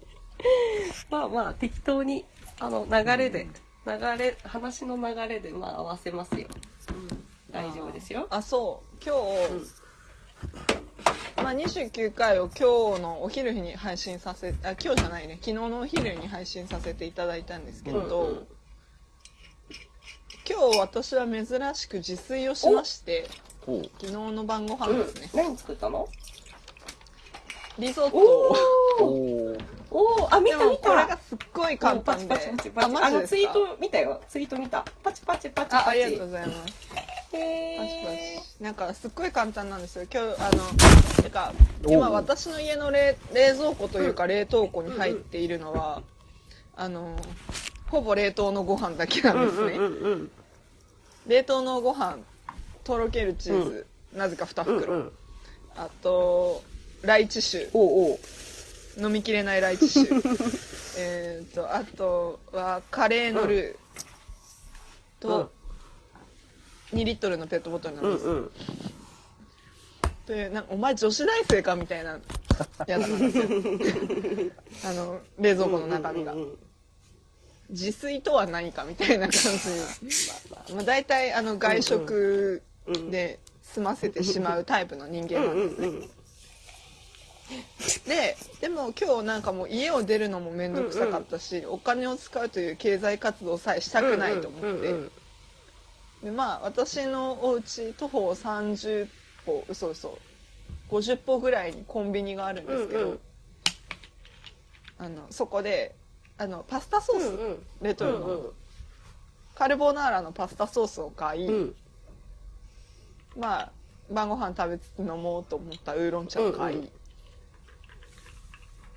[1.10, 2.24] まあまあ、適当に、
[2.58, 3.46] あの、流れで、
[3.86, 6.48] 流れ、話の流れで、まあ合わせますよ。
[6.88, 7.24] うん。
[7.52, 8.26] 大丈夫ですよ。
[8.30, 9.81] あそう今日、
[11.36, 15.34] まあ、29回を今日のお昼に配信させあ今日じゃないね。
[15.40, 18.28] 昨日のお昼に配信させていただいたんですけど、うん。
[18.28, 18.46] うん
[20.44, 23.28] 今日私は珍しく自炊をしまして
[23.64, 25.30] 昨日の晩ご飯うんですね、。
[25.34, 26.08] 何作ったの？
[27.78, 28.52] リゾットお
[29.00, 29.56] を
[29.90, 32.34] おあ、見でた見もこれがたすっごい簡単で。
[32.74, 34.20] あの、ツイート見たよ。
[34.28, 34.84] ツイート見た。
[35.02, 35.86] パチパチパチパチ。
[35.86, 36.58] あありがとうございます。
[36.96, 37.38] へパ
[37.86, 38.56] チパー。
[38.58, 40.06] チなんかすっごい簡単なんですよ。
[40.12, 41.52] 今日あのてか
[41.86, 46.02] 今私の家の冷冷蔵庫というか冷凍庫に入っているのは、
[46.76, 47.16] あの
[47.88, 50.30] ほぼ冷凍のご飯だけなんですね、うんうんうん。
[51.26, 52.18] 冷凍のご飯
[52.84, 54.80] とろけるチーズ、なぜか2うん。
[54.80, 55.12] 袋、うんうん。
[55.76, 56.62] あと
[57.02, 57.68] ライチ酒。
[57.72, 58.18] おう。
[58.98, 60.14] 飲みきれないライチ酒。
[60.98, 63.82] えっとあとはカレーのルー。
[65.22, 65.52] と、
[66.92, 68.50] 2リットルのペットボトルなんです、うんうん。
[70.26, 72.18] というなんかお前女子大生かみたいな
[72.86, 74.50] やつなんですよ。
[74.84, 76.58] あの冷蔵庫の中身が、うんうんうん
[77.70, 79.40] 自炊とは何かみたいな感じ。
[80.74, 82.62] まあ、大体あの外食
[83.10, 86.10] で済ませてしまうタイプの人間うんなんですね、うんうん。
[88.06, 95.12] ででも今日なんかもう家を出るのも面倒くさかったし、お金を使うという経済活動さえしたくないと思って、うんうんうん
[96.22, 99.08] でまあ私のお家徒歩30
[99.44, 100.18] 歩嘘嘘
[100.88, 103.20] 50歩ぐらいにコンビニがあるんですけど、うんうん。
[104.98, 105.94] あのそこで
[106.38, 107.66] あのパスタソース、うんうん。
[107.80, 108.52] レトルの、
[109.54, 111.74] カルボナーラのパスタソースを買い、うん。
[113.38, 113.72] まあ
[114.10, 116.90] 晩ご飯食べつつ飲もうと思ったウーロン茶を買い、うんうん。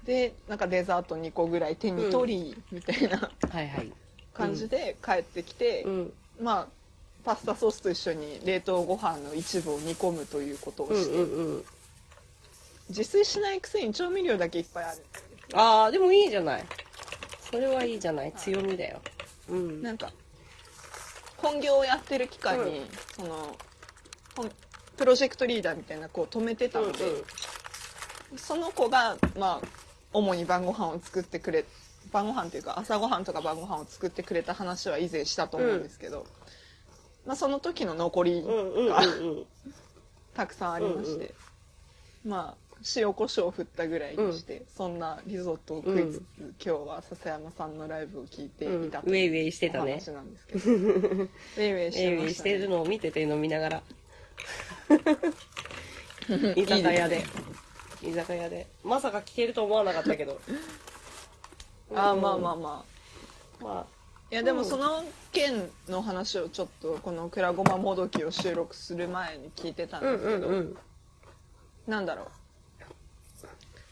[0.06, 3.92] でなんかデザート2個ぐらい手に取り、みたいなはいはい。
[4.34, 6.14] 感じで帰ってきて、うん。
[6.42, 6.68] まあ
[7.26, 11.66] パスタソースと一緒に冷凍ご飯の一部を煮込むということをうんして、うんうん。
[12.90, 14.98] 自炊しないくせに調味料だけいっぱいある
[15.56, 16.64] ああ、でもいいじゃない。
[17.52, 18.32] それはいいじゃない。
[18.34, 19.02] 強みだよ。
[19.50, 19.82] うん。
[19.82, 20.12] なんか
[21.38, 22.86] 本業をやってる期間に、うん
[23.16, 23.56] その
[24.36, 24.52] ほん
[24.98, 27.00] プロジェクトリーダーみたいな子を止めてたので、
[28.38, 29.68] その子がまあ
[30.14, 31.66] 主に晩ご飯を作ってくれ
[32.14, 36.26] 晩ご飯っていうか朝ごはんとか晩ご飯を作ってくれた話は以前したと思うんですけど、
[37.26, 39.46] まあ、その時の残りうんうんうんがうん。
[40.36, 41.34] たくさんありまして、
[42.26, 46.24] まあ塩コショウを振ったぐらいにして、そんなリゾットを食いつつ、
[46.64, 49.94] 今日は笹山さんのライブを聞いていたというウェイウェイしてたね。
[49.94, 51.28] お話なんですけど、ウェ
[51.68, 53.84] イウェイしてるのを見てて飲みながら。
[56.56, 57.24] 居酒屋で。
[58.04, 58.68] 居酒屋で。
[58.84, 60.40] まさか聞けると思わなかったけど。
[61.96, 62.56] ああまあまああ。
[62.56, 62.86] ま
[63.62, 63.88] あま
[64.32, 70.78] いやでもその件の話をちょっとこの「くらごまもどき」を収録する前に聞いてたんですけど、んうんうん。
[71.88, 72.28] なんだろう。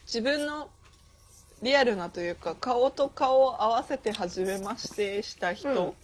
[0.05, 0.69] 自分の
[1.61, 5.95] リアルなというか顔と顔を合わせて初めましてした人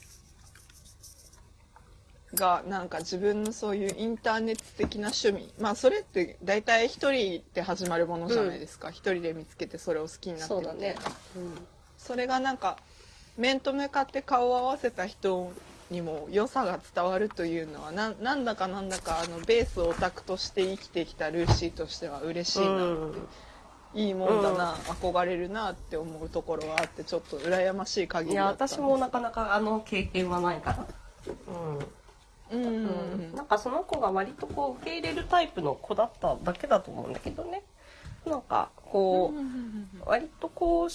[2.34, 5.52] がなんか自分のそういうインターネット的な趣味。
[5.60, 10.96] まあそれって大体一人で始まるものじゃないですか、一人で見つけてそれを好きになってそうだね。
[11.98, 12.78] それがなんか
[13.40, 15.52] 面と向かって顔を合わせた人
[15.90, 23.14] にも良さが伝わるというのはななんだかなんだかあのベースオタクとして生きてきたルーシーとしては嬉しいな、うん。
[23.96, 30.86] いいもんだな、憧れるなって思うところはあってちょっと羨ましい限いや、りだったんです私もなかなかあの経験はないから。
[31.48, 31.80] うん
[32.52, 32.86] うんうん。
[32.86, 33.36] うん。
[33.36, 37.64] なんかその子が割とこう受け入れるタイプの子だっただけだと思うんだけどね。
[38.26, 40.90] なんかこう、割とこう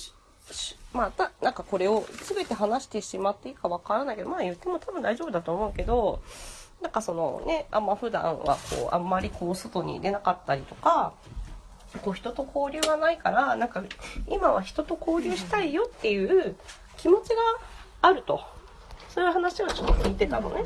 [0.92, 6.22] まあたなんかこれを全て話してしまっていいかわからないけどまあ言っても多分大丈夫だと思うけど
[6.82, 11.14] なんかそのねあんま普段はこうあんまりこう外に出なかったりとか
[12.02, 13.82] こう人と交流がないから、なんか
[14.28, 16.56] 今は人と交流したいよっていう
[16.96, 17.36] 気持ちが
[18.02, 18.40] あると。
[19.08, 20.64] そういう話をちょっと聞いてたのね。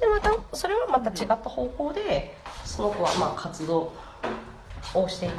[0.00, 3.92] で、また、それはまた違った方向で、その子はまあ活動
[4.94, 5.34] をしていて、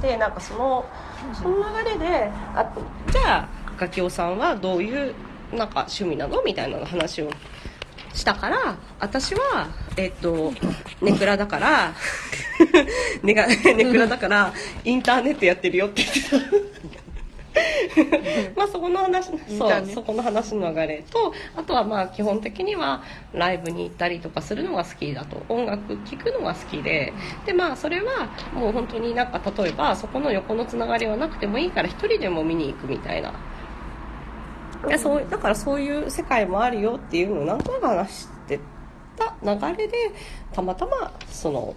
[0.00, 0.84] で、なんかその、
[1.32, 2.72] その流れで、あ
[3.10, 5.14] じゃあ、ガキオさんはどういう、
[5.52, 6.42] なんか趣味なの？
[6.42, 7.30] みたいな話を
[8.12, 10.52] したから、私は、えっと、
[11.00, 11.92] ネクラだから、
[13.22, 14.52] ネネクラだから、
[14.84, 16.20] インターネットやってるよって言って
[16.98, 17.03] た。
[18.56, 27.12] まあそこの話、そう、そこの話の流れと、あとはまあ基本的にはライブに行ったりとかするのが好きだと、音楽聴くのが好きで、
[27.46, 33.32] でまあそれはもう本当になんか例えばそこの横のつながりはなくてもいいから一人でも見に行くみたいな。
[34.88, 38.60] でそうだからそういう世界もあるよっていうのをなんとなく話して
[39.16, 40.10] た流れで
[40.52, 41.74] たまたまその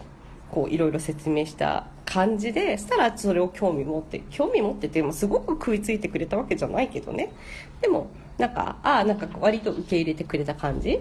[0.52, 7.34] こういろいろ説明した感じでしたらそれを興味持って興味持っててもすごく食いついてくれたわけじゃないけどね。
[7.82, 11.00] でもなんかああなんか割と受け入れてくれた感じ、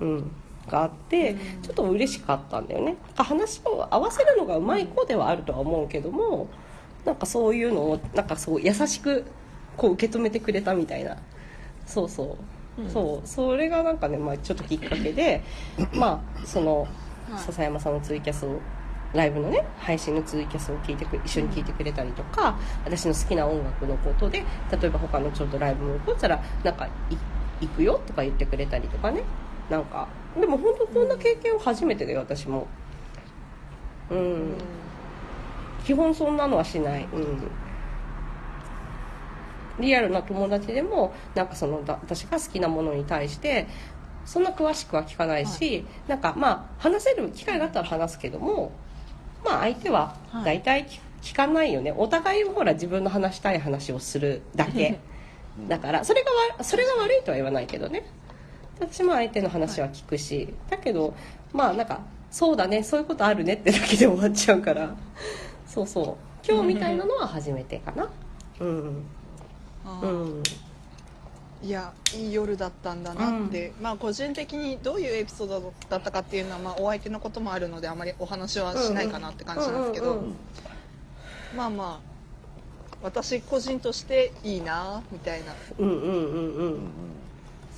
[0.00, 0.30] うん、
[0.68, 2.96] があってちょっと嬉しかったんだよね。
[3.14, 6.48] 話を合わせるのがうまい子ではあるとは思うけども
[7.04, 9.24] なんかそういうのをなんかそう優しく
[9.76, 11.16] こう受け止めてくれたみたいな。
[11.86, 12.36] そうそ
[12.78, 13.26] う、そう。
[13.26, 15.42] それがなんかね、まあ、ちょっときっかけで
[15.92, 16.88] まあその
[17.30, 17.42] はい。
[17.46, 18.58] 笹山さんのツイキャスを
[19.14, 26.90] ライブのね配信のツイキャスを聞いてく一緒に聞いてくれたりとか私の好きな音楽のことで例えば他のちょっとライブも起こったらなんかい
[27.60, 29.22] 行くよとか言ってくれたりとかね。
[29.68, 32.66] なんかでも本当こんな経験は初めてだよ私も。
[34.10, 34.54] うん。
[35.84, 37.40] 基本そんなのはしない、うん、
[39.80, 43.66] リアルな友達でもなんかそのだ私が好きなものに対して
[44.26, 48.72] そんな詳しくは聞かないし、なんかまあ話せる機会があったら話すけども
[49.44, 51.92] まあ相手は大体聞聞かないよね。
[51.96, 54.98] お互いほら自分の話したい話をするだけ。
[55.68, 58.04] だからそれがわそれが悪いとは言わないけどね。
[58.78, 61.14] 私も相手の話は聞くし、だけど
[61.52, 62.00] まあなんか
[62.30, 62.82] そうだね。
[62.82, 64.94] そういうことあるねってだけで終わっちゃうから。
[65.66, 66.46] そうそう。
[66.48, 68.08] 今日みたいなのは初めてかな。
[68.60, 69.04] うん。
[70.02, 70.42] うん
[71.62, 80.34] いやいい夜だったんだなって、まあ個人的にどういうエピソードだったかっていうのは、まあ、お相手のこともあるのであまりお話はしないかなって感じなんですけど、うんうんうん。
[81.54, 82.10] まあまあ
[83.02, 85.54] 私個人としていいなみたいな。
[85.78, 86.78] うんうんうんうん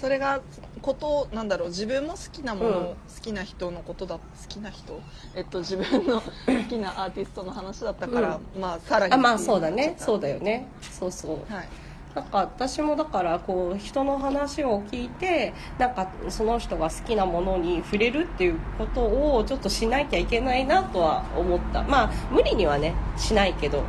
[0.00, 0.40] それが
[0.80, 5.00] ことなんだろう自分も好きなもの、うん好きな人のことだ好きな人？
[5.36, 6.28] えっと自分の 好
[6.68, 9.94] きなアーティストの話だったから、まあさらにあまあそうだね。
[9.98, 10.66] そうだだよね。
[10.90, 11.52] そうそう。
[11.52, 11.68] はい
[12.14, 21.82] なんか私もだからこう人の話を聞いてなんかその人が好きなものに触れるっていうことをちょっとしなきゃいけないなとは思った。
[21.84, 23.78] まあ無理にはねしないけど。
[23.78, 23.84] うん。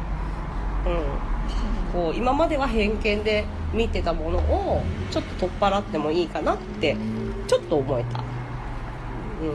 [1.92, 4.82] こう今までは偏見で見てたものを
[5.12, 6.98] ちょっと取っ払ってもいいかなって
[7.48, 8.24] ちょっと思えた。
[9.42, 9.52] うんう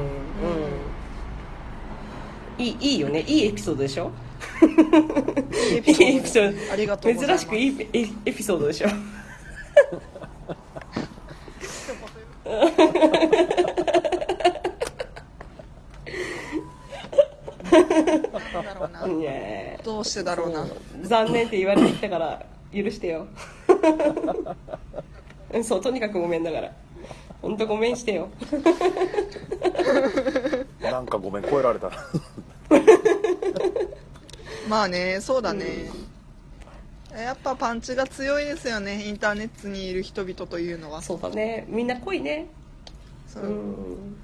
[2.62, 2.64] ん。
[2.64, 3.22] いいいいよね。
[3.22, 4.12] いいエピソードでしょ？
[4.62, 8.88] いいエピソーードドありがとうございます珍しくいいエエピソードでしょ。
[18.62, 20.66] だろうな、ねどうしてだろうな。
[21.02, 23.26] 残念って言われてきたから許してよ。
[25.52, 26.72] うんそうとにかくごめんだから。
[27.40, 28.28] 本当ごめんしてよ。
[30.80, 31.88] なんかごめん、超えられた。
[31.88, 31.96] な。
[34.68, 35.90] まあねそうだね、
[37.12, 41.02] やっぱパンチが強いですよねインターネットにいる人々というのは。
[41.02, 41.64] そうだね。
[41.68, 42.46] みんな濃いね。
[43.26, 43.44] そう。
[43.44, 44.16] うん。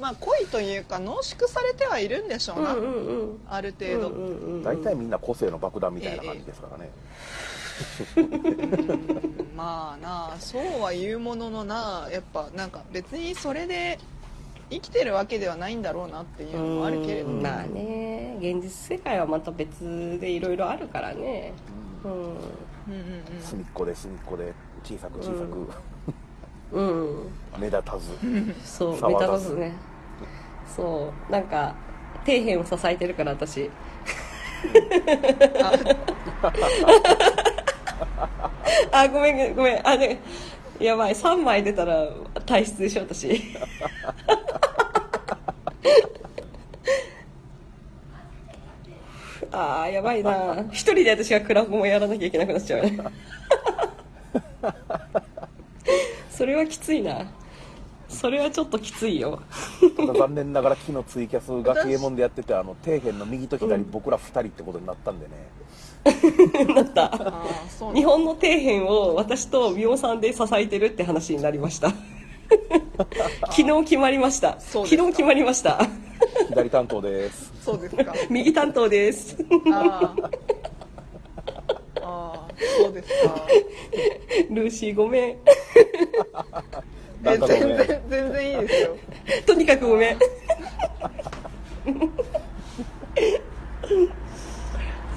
[0.00, 3.40] まあ恋というか濃縮されてはいるんでしょうな、うんうんうん。
[3.48, 6.90] ある程度、うんうんうん大体みんな個性の爆弾みたいな感じですからね。
[9.56, 13.98] まあなあそうは言うもののなやっぱなんか別にそれで
[14.70, 17.42] 生きてるわけではないんだろうなっていうのもあるけれどうん。
[17.42, 21.52] まあね現実世界はまた別でいろいろあるからね。
[22.04, 22.12] うん。
[22.12, 22.34] うんうん
[22.88, 23.40] うん。
[23.40, 24.52] 隅っこで隅っこで。
[24.84, 25.30] 小さく小さ
[26.72, 27.30] うん。
[27.56, 28.10] く目立たず。
[28.62, 29.72] そう目立たずね。
[30.76, 31.32] そう。
[31.32, 31.74] なんか
[32.26, 33.70] 底辺を支えてるから私。
[38.92, 39.08] あ。
[39.08, 39.88] ごめんごめん。
[39.88, 40.20] あね
[40.80, 42.08] やばい3枚出たら
[42.46, 43.40] 体質でしょ私。
[49.52, 50.64] あーやばいな。
[50.72, 52.98] 一人で私がクラブもやらなきゃいけなくなっちゃうね。
[56.30, 57.30] それはきついな。
[58.08, 59.40] それはちょっときついよ。
[59.96, 65.32] 残念ながら昨日ツイキャス学芸門でやってて、あの、底辺の右と左、僕ら二人ってことになったんでね。
[66.74, 67.10] なった。
[67.94, 71.92] 日本の底辺を私と美容さんで支えてるって話になりました。
[73.50, 74.60] 昨日決まりました。
[74.60, 75.80] 昨日決まりました。
[76.48, 77.52] 左担当です。
[77.62, 78.12] そうですか。
[78.28, 79.36] 右担当です。
[79.72, 80.14] あ
[82.02, 82.44] あ。
[82.78, 83.34] そうですか。
[84.50, 85.36] ルーシーごめん
[87.22, 88.96] 全然、全然いいですよ。
[89.46, 90.18] とにかくごめん。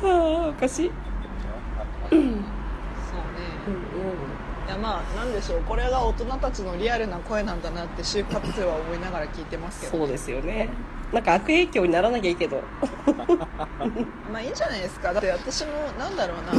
[0.02, 0.92] はあ、おかしい。
[2.10, 2.28] そうね。
[4.68, 10.70] いやまあなんでしょうこれが大人たちのリアルな声なんだなって就活生は思いながら聞いてますけどそうですよね。
[11.14, 12.62] なんか悪影響にならなきゃいいけど。
[14.32, 16.52] まあいいんじゃないですかだって私もなんだろうな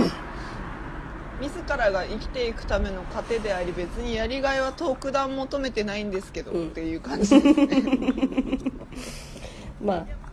[1.43, 7.83] 自らが生きていくための糧であり別にやりがいは特段求めてないんですけど、うんっていう感じですね
[9.85, 10.28] まあ。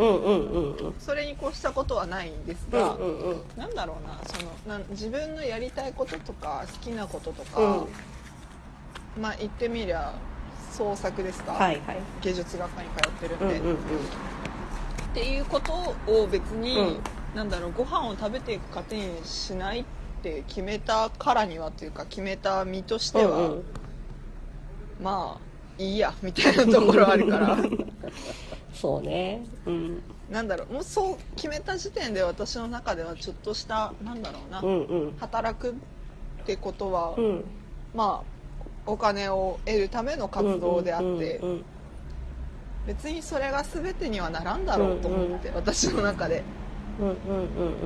[0.00, 0.94] うんうんうんうん。
[0.98, 3.42] それに越したことはないんですうんが、うんうん。
[3.56, 7.86] なんだろうなそのなん自分のやりたいこととか好きなこととか、
[9.20, 10.14] まあ言ってみりゃ
[10.72, 11.96] 創作ですか、はいはい。
[12.22, 13.76] 芸術学科に通ってるんで、うんうんうん。
[13.76, 13.78] っ
[15.12, 17.00] ていうことを別に、うん
[17.34, 19.84] なんだろうご飯を食べていく糧にしないっ
[20.20, 23.64] て決めたからにはというか決めた身としては、うんうん
[25.00, 25.49] まあ
[25.80, 27.58] いいやみたいなところあるから
[28.74, 29.44] そうね。
[29.66, 30.02] うん。
[30.30, 35.16] なんだろうもうそう決めた時点で私の中ではちょっとしたなんだろうな、うんうん。
[35.18, 35.74] 働くっ
[36.46, 37.44] てことは、うん。
[37.94, 41.64] まあお金を得るための活動であって、うんうんうん
[42.86, 46.42] 別にそれが全てにはならんだろうと思って、私の中で
[46.98, 47.38] うんうんうんう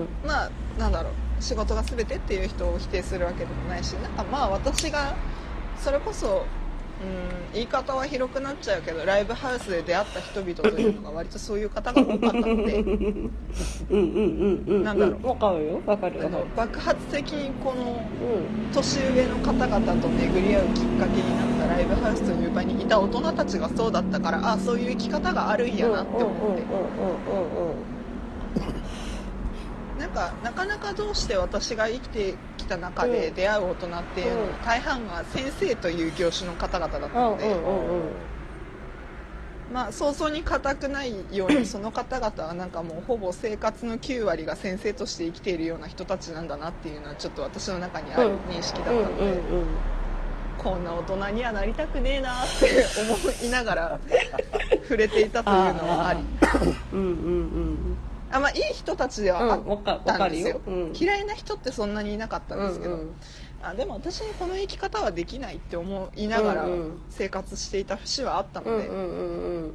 [0.04, 5.14] んまあなんだろう仕事が全てっていう人を否定するわけでもないしなんかまあ私が
[5.76, 6.44] それこそ
[7.04, 13.32] うん言い方は広くなっちゃうけどライブハウスで出会った人々というのが 割とそういう方が多かったのでうん
[13.90, 14.84] うんうんうん。
[14.84, 15.80] なんだろうわかるよ。
[15.86, 16.20] わかる。
[16.56, 18.72] 爆発的にこのうん。
[18.72, 26.62] 年上の方々と巡り合うきっかけになったライブハウスという場にいた大人たちがそうだったからあそういう生き方があるんやなって思って
[30.00, 32.34] なんかなかなかどうして私が生きて
[32.64, 34.64] きた中で出会う大人っていうのはうん。
[34.64, 37.54] 大半が先生という業種の方々だったうんので。
[39.72, 49.94] まあ早々に固くないように その方々はなんかもうほぼ生活の9割が先生として生きているような人たちなんだなっていうのはちょっと私の中にある認識だったので。
[50.56, 53.98] こんな大人にはなりたくねえなって思いながら
[54.88, 56.20] 触れていたというのはあり。
[56.92, 57.83] うんうんうん
[58.34, 59.36] あまあいい人たちでうん。
[59.36, 60.86] はあったんですよかるよ。
[60.86, 60.92] うん。
[60.94, 63.14] 嫌いな人ってそんなにいなかったんですけど、うんうん
[63.66, 69.74] あでも私にこの生き方はできないって思いながらうんうん生活していた節はあったので、うんうんうんうん。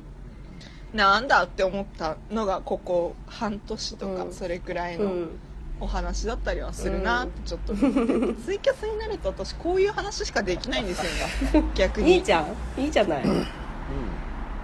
[0.94, 5.30] なんだって思ったのがここ半年とかうんそれくらいのうん。
[5.82, 11.06] お話だったりはするなってちょっと思っててツイキャスになると私こういう話しかできないんです
[11.54, 12.82] よね 逆にいいじゃん。
[12.82, 13.24] いいじゃない。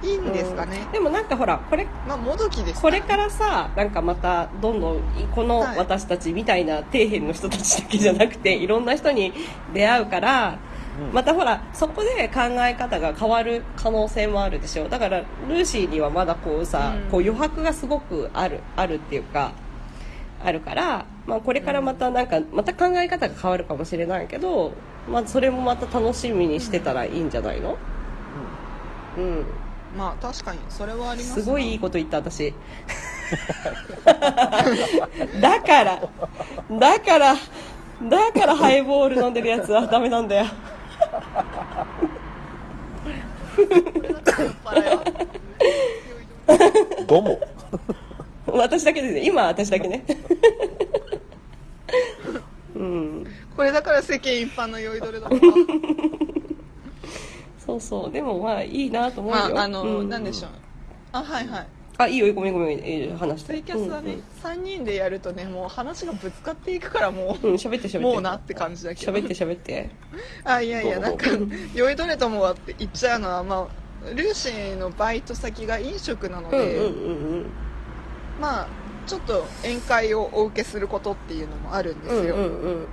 [0.03, 5.01] いいんですかね、でもなんかほら、これ、まあもどきですこれからさ、なんかまた、どんどん、
[5.33, 5.77] このはい。
[5.77, 9.33] 私たちみたいな底辺の人たちだけじゃなくて、いろんな人に
[9.73, 10.59] 出会うから、
[10.99, 11.13] うん。
[11.13, 14.89] またほら、そこで考え方が変わる可能性もあるでしょ。
[14.89, 17.09] だから、ルーシーにはまだこうさ、うん。
[17.09, 19.53] こう余白がすごくある、あるっていうか、
[20.43, 24.73] あるから、まあこれからまたなんか、また考え方が変わるかもしれないけど、
[25.09, 27.77] まあそれもまた楽しみにしてたらいいんじゃないの？
[29.17, 29.45] うん。
[29.95, 32.53] まあ確かにそれはありますすごいいいこと言った私。
[35.41, 36.09] だから
[36.69, 37.35] だから
[38.03, 40.45] だからハイボール飲んでるやつはダメなんだよ。
[46.47, 47.07] うん。
[47.07, 47.39] どうも。
[48.47, 49.25] 私だけですね。
[49.25, 50.03] 今は私だけね。
[52.75, 53.25] うん。
[53.55, 55.45] これだから世間一般の酔いどれだとか
[57.65, 58.11] そうそう。
[58.11, 60.51] でもまあいいなと思うよ、まああの、うんなんでしょう。
[61.11, 61.67] あはいはい。
[61.97, 62.33] あいいよ。
[62.33, 63.53] ごめんごめんいいよ話して。
[63.53, 67.99] ツイキャスはね、3人でやるとねもう話がぶつかっていくからもう、うんうん喋って喋って。
[67.99, 69.11] もうなって感じだけど。
[69.11, 69.89] 喋って喋って。
[70.43, 71.25] あいやいやなんぞか
[71.73, 73.67] 酔いどれともはって言っちゃうのはま
[74.05, 77.45] あルーシーのバイト先が飲食なので、うんうんうんうん。
[78.39, 78.67] まあ
[79.07, 82.87] ちょっと宴会をお受けすることっていうのもあるんですよ、うんうんうん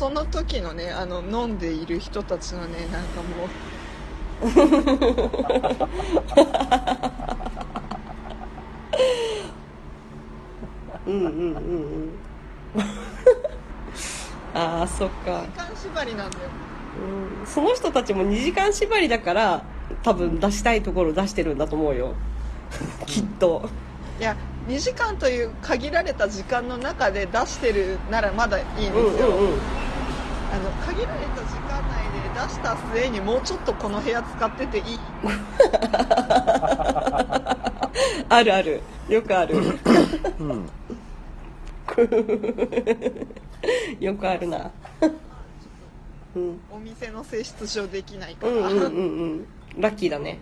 [0.00, 3.44] その時のねあの飲んでいる人たちのねなんかも
[11.04, 11.10] う。
[11.10, 12.10] うんうんうんうん。
[14.54, 15.42] ああそっか。
[15.42, 16.44] 時間縛りなんだよ。
[17.42, 17.46] うん。
[17.46, 19.62] その人たちも2時間縛りだから
[20.02, 22.14] 多分出したいところ出してるんだと思うよ。
[23.04, 23.68] きっと。
[24.18, 24.34] いや
[24.66, 29.89] 2時間という限られた時間の中で出してるならまだいいんですよ、うんうんうん
[30.52, 34.98] あの限られた時間内で出した末にもうちょっとこの部屋使ってていい？
[38.28, 38.80] あるある。
[39.08, 39.56] よくある。
[40.38, 40.68] うん。
[44.00, 44.70] よくあるな。
[46.36, 46.60] うん。
[46.72, 48.88] お店の性質上できないから、うんうんうんう
[49.36, 49.46] ん。
[49.78, 50.38] ラッキーだね。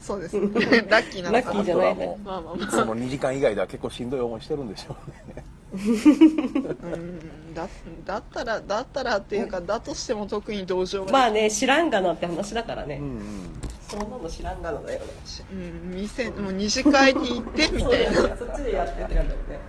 [0.00, 0.38] そうです。
[0.38, 0.48] ね
[0.88, 2.16] ラッキーなのラッキーかなじゃないね。
[2.24, 2.70] まあまあまあ。
[2.70, 5.44] その2時間以外では結構しんどい思いしてるんでしょうね。
[5.72, 7.68] うんだ
[8.04, 13.04] だったらだったらっていうかだとしても特に同情がまあね知らんがなって話だからね、うん。
[13.04, 13.60] うん。
[13.88, 15.06] そんなの知らんがなだよね
[15.52, 18.36] うん、店もう二次会に行ってみたいな。
[18.36, 19.60] そっちでやってって感じだよね。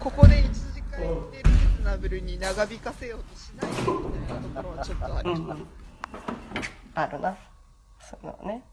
[0.00, 5.66] ここで一次会行ってリーズナブルに長引かせようとしないでみたいなところはちょっとある、うん。
[6.94, 7.36] あるな。
[8.00, 8.64] そういうのね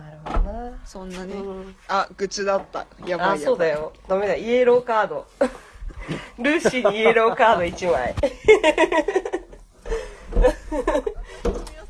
[0.00, 0.72] なるほどな。
[0.84, 1.76] そんなね、うん。
[1.88, 2.86] あ愚痴だった。
[3.06, 3.92] やばいあそうだよ。
[4.08, 4.36] ダメだ。
[4.36, 5.26] イエローカード。
[6.38, 8.14] ルーシーにイエローカード1枚。
[10.34, 10.52] 皆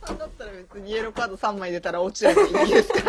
[0.05, 3.01] さんだったら別にイエローカード3枚出たら落ちればいいですか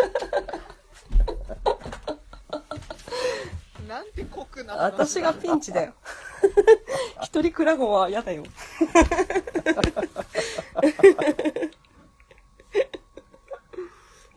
[3.87, 5.93] らなんて酷な話私がピンチだよ。
[7.21, 8.43] 一人クラゴは嫌だよ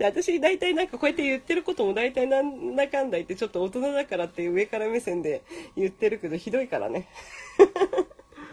[0.01, 5.43] で私大体なんかこうやって言ってることも大体なんだかんだ言ってちょっと大人だからっていう上から目線で
[5.77, 7.07] 言ってるけどひどいからね。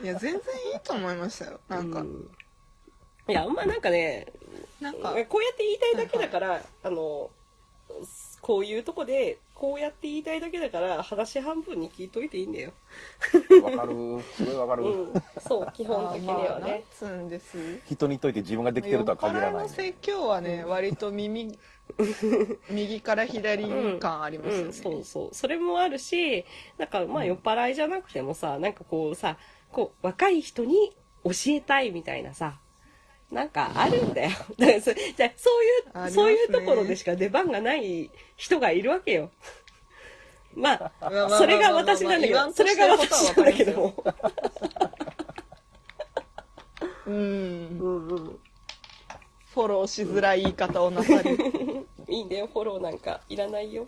[0.03, 0.39] いや全然い
[0.75, 1.61] いと思いましたよ。
[1.69, 2.29] なんか、うん。
[3.29, 4.27] いやあんまなんかね
[4.81, 5.13] なんか。
[5.13, 7.29] こうやって言いたいだけだから、あの
[8.41, 12.71] こういうとこでこうやって言いたいだけだから話半分に聞いといていいんだよ。
[13.63, 14.21] わかる。
[14.35, 14.83] すごいわかる。
[14.83, 15.23] うん。
[15.39, 17.57] そう基本的にはまあなんねつうんです。
[17.85, 19.69] 人に言っといて自分ができてるとは限らない酔っ払いの。
[19.69, 21.57] 説教はね割と耳
[22.69, 23.65] 右から左
[23.99, 25.29] 感ありますよね、うん、そうそう。
[25.33, 26.45] それもあるし
[26.77, 29.37] なんかまあ酔っ払いじゃなくてもさなんかこうさ
[29.71, 32.59] こう若い人に教えたいみたいなさ
[33.31, 34.31] なんかあるんだよ。
[34.57, 36.11] だからそじゃあそういう、ね。
[36.11, 39.31] そういうところでしか出番がない人がいるわけよ。
[40.55, 43.81] まあそれが私なんだけどそれが私なんだけど。
[43.81, 44.03] も
[47.05, 47.13] うん。
[47.13, 48.07] うん。
[48.07, 48.39] うん。
[49.53, 51.37] フォローしづらい言い方をなさる。
[52.07, 53.87] いいんだよフォローなんかいらないよ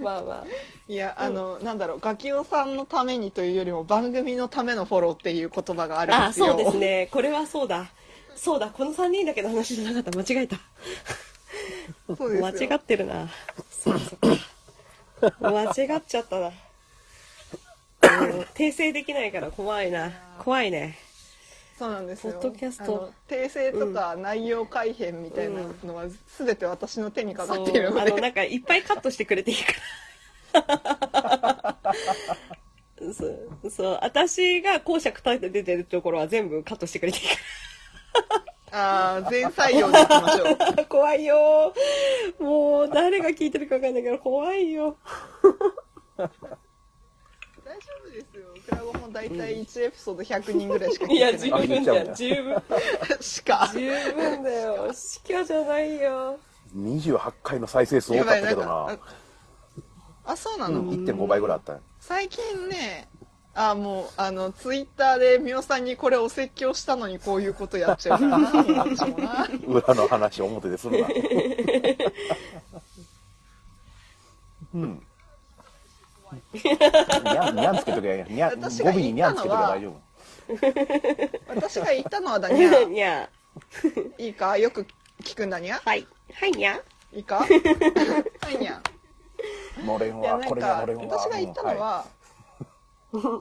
[0.00, 0.44] まあまあ。
[0.88, 6.46] いやあの、なんだろうガキオさんのためにというよりも番組のためのフォローっていう言葉があるんあですよ。
[6.46, 7.08] そうですね。
[7.12, 7.90] これはそうだ。
[8.34, 8.70] そうだ。
[8.70, 10.18] この3人だけの話じゃなかった。
[10.18, 10.56] 間違えた。
[12.16, 12.68] そうですよ。
[12.68, 13.28] 間違ってるな。
[13.70, 15.32] そうそう。
[15.40, 16.52] 間違っちゃったな。
[18.22, 20.10] うん訂正できないから怖いな。
[20.38, 20.98] 怖いね
[21.80, 22.34] そうなんですよ。
[22.34, 23.10] ポッドキャスト。
[23.26, 26.04] 訂正とか内容改変みたいなのは
[26.38, 29.56] 全て私の手にかかっているので、あのなんかいっぱいカットしてくれていい
[30.52, 30.66] か
[31.72, 31.76] ら。
[33.14, 33.70] そう。
[33.70, 33.98] そう。
[34.02, 37.34] 私が講釈立ててるところは全部カットしてくれていいか
[38.72, 40.58] ああ全採用でいきましょう。
[40.76, 41.72] ら 怖いよ。
[42.38, 44.98] もう誰が聞いてるか分かんないから怖いよ。
[46.18, 51.66] 大丈夫ですよクラゴも大体1エピソード100人ぐらいしか聞いやいてない。
[51.66, 52.14] 十分だよ。
[52.14, 52.62] 十分。
[53.20, 53.70] しか。
[53.72, 54.92] 十分だよ。
[54.92, 56.38] 死去じゃないよ。
[56.76, 58.98] 28回の再生数多かったけどな。
[60.24, 61.80] あそうなの、1.5倍ぐらいあったよ。
[61.98, 63.08] 最近ね
[63.54, 71.08] あもうあのツイッターでみおさんにこれお説教したのにこういうことやっちゃうからなもう私もな裏の話表でするな。
[74.74, 75.02] うん。
[76.52, 78.26] にゃん、にゃんつけときゃいいや。
[78.26, 80.00] にゃん、私が語尾ににゃんつけときゃ大丈夫。
[81.48, 83.28] 私が言ったのはだにゃにゃ
[84.18, 84.56] いいか？
[84.58, 84.86] よく
[85.22, 86.06] 聞くんだにゃはい。
[86.32, 86.80] はいにゃ
[87.12, 87.38] いいか？
[87.46, 87.46] は
[88.50, 88.80] いにゃ
[89.84, 91.04] のれんは、いやなんこれがかのれんは。
[91.18, 92.04] 私が言ったのは、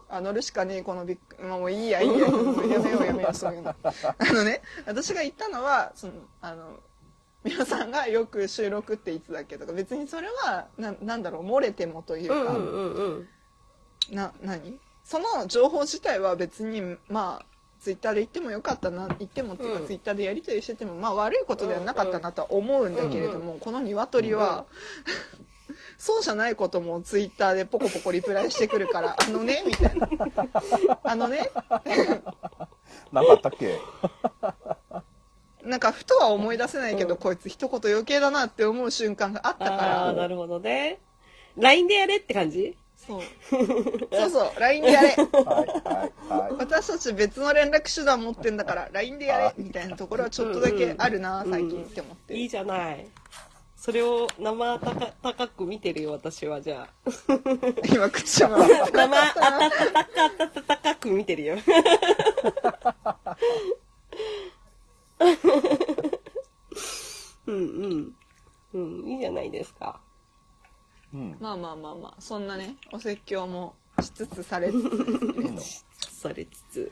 [0.09, 3.69] あ乗るしかねえこのビッグ、まあ、もういいやいいやもうやめようやめようそういうの。
[3.83, 3.93] あ
[4.33, 6.79] のね私が言ったのはそのあの
[7.43, 14.15] 皆さんがよく収録っていつだっけとか別にそれはななんだろう漏れてもというか、うんうんうんうん。
[14.15, 14.77] な何？
[15.03, 17.45] その情報自体は別にまあ
[17.79, 19.87] ツイッターで言ってもよかったな言ってもっていうか、うん。
[19.87, 24.65] ツイッターでやり取りしててもまあ悪いことではなかったなとは思うんだけれども、この鶏は、
[25.97, 30.09] そうじゃないこともツイッターでポコポコリプライしてくるから「あのね」みたいな
[31.03, 31.49] 「あのね。
[33.11, 33.79] なんかあったっけ？
[35.69, 40.99] なんかふとは思い出せないけど、こいつ一言余計だなって思う瞬間があったかああらなるほどね
[41.57, 43.21] LINE でやれって感じそう。
[44.11, 45.07] そうそう、LINE でやれ。
[45.07, 46.53] はい、はい、はい。
[46.59, 53.07] 私たち別の連絡手段持ってんだから LINE でやれみたいなところはちょっとだけあるな、最近って思っていいじゃない。
[53.75, 56.89] それを生高高く見てるよ、私はじゃあ。
[57.85, 61.55] 今口も生あたたたかあたたたかく見てるよ。
[67.47, 68.15] うんうん。
[68.73, 69.99] うん、いいじゃないですか。
[71.13, 71.37] うん。
[71.39, 74.81] まあまあまあまあそんなねお説教もしつつされつ
[75.97, 76.91] つされつつ。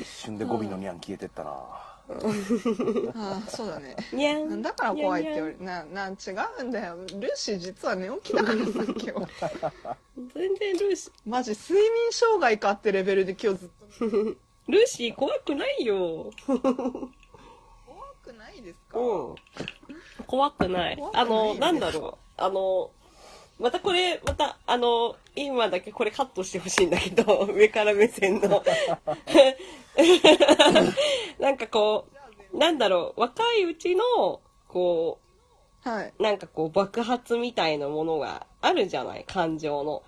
[0.00, 1.50] 一瞬で語尾のニャン消えてったな。
[1.50, 4.60] ああそうだねにゃん。
[4.60, 6.12] だから怖いって言わにれなな違
[6.60, 14.36] うんだよルーシー実は寝起きだからさ今日ゃん全然ルーシマジ睡眠障害かってレベルで今日ずっとー、
[14.68, 16.30] ルーシー怖くないよ。
[18.54, 18.98] ないですか？
[18.98, 19.34] うん。
[20.26, 20.98] 怖くない。
[21.12, 22.42] あの、なんだろう。
[22.42, 22.90] あの、
[23.58, 28.62] またこれ、また、あの、今だけこれカットしてほしいんだけど、 上から目線の。
[31.38, 32.06] なんかこ
[32.52, 35.18] う、なんだろう、若いうちの、こ
[35.82, 36.12] はい。
[36.18, 40.02] う、なんかこう、爆発みたいなものがあるじゃない、感情の。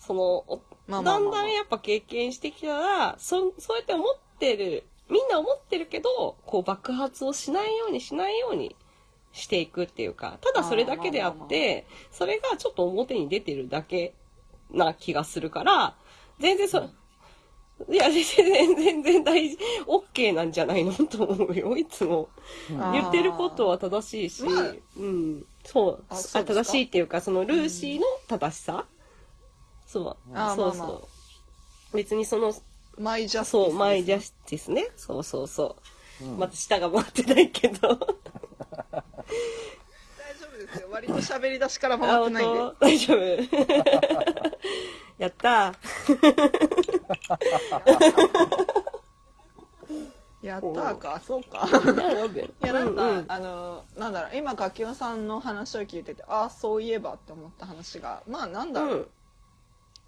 [0.00, 0.44] その、
[0.88, 8.76] だんだんやっぱ経験してきたら、そ、そうやって思ってる、みんな思ってるけど、こう爆発をしないようにしないように
[9.32, 14.14] していくっていうか、ただそれだけであって、それがちょっと表に出てるだけ
[14.70, 15.94] な気がするから、
[16.38, 16.88] 全然そ、
[17.88, 22.28] いや、全然、全然大事、OK なんじゃないのと思うよ、いつも。
[22.68, 28.86] 言ってることは正しいし、まあうん、そうあ正しいっていうか、そのルーシーの正しさ、
[29.86, 30.16] そう、
[30.56, 31.08] そうそ
[31.92, 32.52] う、別にその、
[32.98, 34.88] マイジャスティスそう、マイジャスティスね。
[34.96, 35.76] そうそうそ
[36.22, 36.24] う。
[36.38, 37.78] また舌が回ってないけど。
[37.78, 37.96] 大丈
[40.48, 40.88] 夫ですよ。
[40.90, 42.60] 割と喋り出しからあ、回ってないんで。
[42.80, 43.18] 大丈夫。
[45.18, 45.74] やった
[50.42, 51.20] やったーか。
[51.26, 51.58] そうか。
[51.58, 52.44] ー。
[52.44, 53.24] いやなんか、うんうん。
[53.28, 54.36] あのなんだろう。
[54.36, 58.22] 今柿雄さんの話を聞いててああそういえばって思った話が。
[58.26, 59.06] まあなんだろう、うん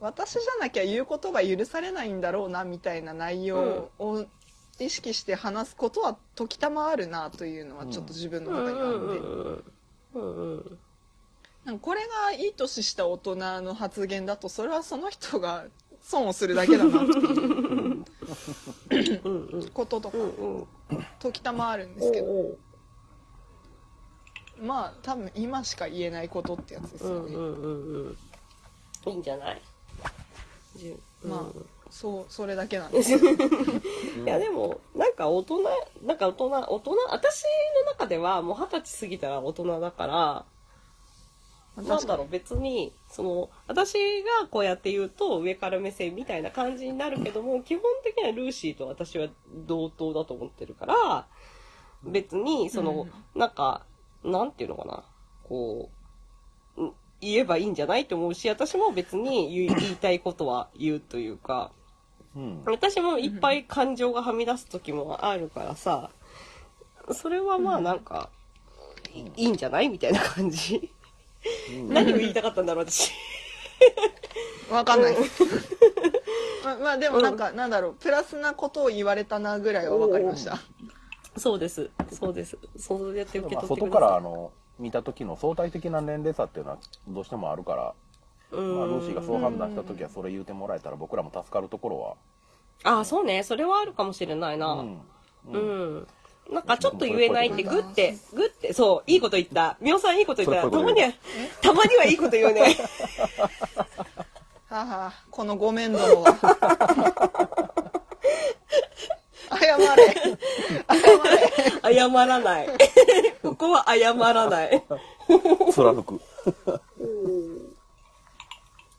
[0.03, 4.26] 私じゃなきゃ言うことが許されないんだろうなみたいな内容を
[4.80, 8.88] 意識して話すことは時たまあるなというのはちょっと自分の中にあって、
[10.14, 10.78] うんうん
[11.64, 15.66] なんかこれがいい年した大人の発言だとそれはその人が
[16.03, 17.07] 損をするだけだなっ
[18.88, 20.16] ていうこととか
[21.20, 22.26] 時たまあるんですけど。
[24.61, 27.32] まあ多分今しか言えないことってやつですよね、
[29.07, 29.62] いいんじゃない？
[30.76, 31.66] じゅまあうん。
[31.92, 33.18] そうそれだけなんですよ。
[34.24, 35.60] いやでもなんか大人
[36.02, 37.44] なんか大人大人私
[37.84, 40.46] の中ではもう二十歳過ぎたら大人だから
[41.76, 51.26] なんだろう別にその私がこうやって言うと上から目線みたいな感じになるけども基本的にはルーシーと私は同等だと思ってるから
[52.04, 53.06] 別にその、
[53.36, 53.84] なんか
[54.24, 55.04] なんていうのかな
[55.44, 56.01] こううん
[57.22, 61.70] 言えばいいんじゃないと思うし私も別に言いたいことは言うというか。
[62.36, 62.62] うん。
[62.66, 66.10] 私もいっぱい感情がはみ出す時もあるからさ
[67.12, 68.28] それはまあなんか、
[69.12, 70.90] いいいんじゃないみたいな感じ。
[71.88, 73.12] 何を言いたかったんだろう私。
[74.70, 75.16] わかんない。
[76.64, 80.58] ままあでもなんか、なんだろうプラスなことを言われたなぐらいは分かりました。
[81.36, 81.90] そうです。
[82.12, 82.56] そうです。
[82.76, 84.08] そうやって受けまあ、取ってく外ださい。
[84.08, 87.94] からあの見た時の相対的な年齢差っていうのはどうしてもあるから、
[88.52, 88.78] うん。
[88.78, 92.14] まあ、ルーシーがそう判断した時はそれ言うてもらえたら僕らも助かるところは、
[92.84, 93.42] ああそうね。
[93.42, 94.72] それはあるかもしれないな。
[94.72, 94.98] うん。
[95.52, 96.06] うん、
[96.50, 98.72] なんかちょっっと言えないってグッてグッて。
[98.72, 99.76] そういいこと言った。
[99.80, 101.12] みおさんいいこと言ったたまには
[101.62, 102.76] たまにはいいこと言うね。
[104.68, 105.12] はは。
[105.30, 107.30] このご面倒は
[109.66, 110.14] 謝れ。
[111.82, 112.68] 謝れ謝らない。
[113.42, 114.82] ここは謝らない。
[115.72, 116.20] 貫く。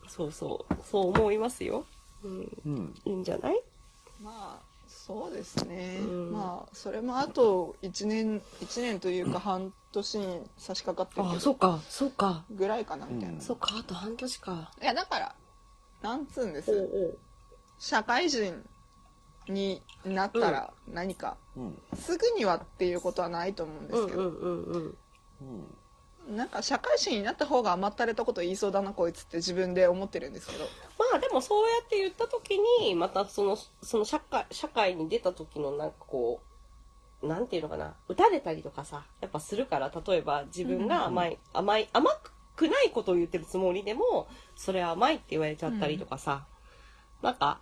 [0.08, 0.74] そうそう。
[0.88, 1.84] そう思いますよ、
[2.22, 2.94] うん、うん。
[3.04, 3.60] いいんじゃない？
[4.22, 6.32] まあそうですね、うん。
[6.32, 12.44] まあそれもあと1年1年というか半年に差し掛かってあそうかそうか。
[12.50, 13.40] ぐらいかなみたいな、うん。
[13.40, 14.70] そうかあと半年か。
[14.80, 15.34] いやだから
[16.00, 17.18] なんつうんです、う
[17.78, 18.64] 社会人
[19.48, 21.78] になったら何か、うん。
[21.94, 24.98] すぐにはっていうことはないと思うんですけど、んうんうんうん
[26.28, 26.36] うん。
[26.36, 30.64] なんか社会人になった方が甘ったれたこと言いそうだなこいつって自分で思ってるんですけど。
[30.98, 36.40] まあでもそうやって言った時にまたそのその社会社会に出た時のなんかこ
[37.22, 37.94] うなんていうのかな。
[38.08, 46.46] 打たれたりとかさやっぱするから例えば自分が甘い、甘い甘くくないことを言ってるつもりでも、それは甘いって言われちゃったりとかさ、
[47.22, 47.60] なんか、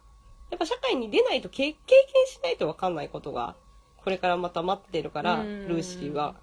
[0.53, 3.57] やっぱ社会に出ないと経経験しないと分かんないことが、
[3.97, 6.35] これからまた待ってるから、うんルーシーは。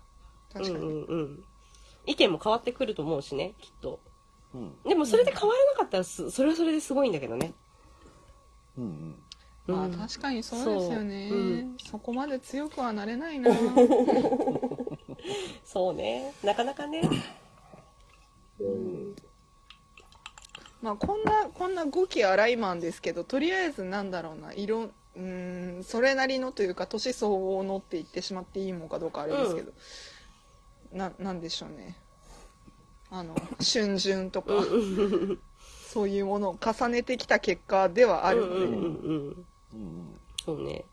[0.52, 0.78] 確かに。
[0.78, 1.44] うんうんうん。
[2.08, 4.00] 意見も変わってくると思うしね、きっと。
[4.56, 4.74] うん。
[4.84, 7.54] でもそれで変わらなかったらす、それはそれですごいんだけどね。
[8.80, 9.16] うんうん。
[9.68, 11.30] まあうん確かにそうですよね。
[11.32, 13.52] うんそこまで強くはなれないな。
[15.64, 16.34] そうね。
[16.44, 17.08] なかなかね。
[18.60, 18.89] うん。
[20.82, 29.72] まあこんな、こんな5期荒いマンですけど、とりあえずなんだろうな、色、うーん、それなりのというか、年相応のって言ってしまっていいものかどうかあれですけど、
[30.94, 31.96] な、なんでしょうね。
[33.12, 34.54] あの、春巡とか、
[35.92, 39.46] そういうものを重ねてきた結果ではあるので、うんうんうん。
[39.74, 40.86] うんそうね。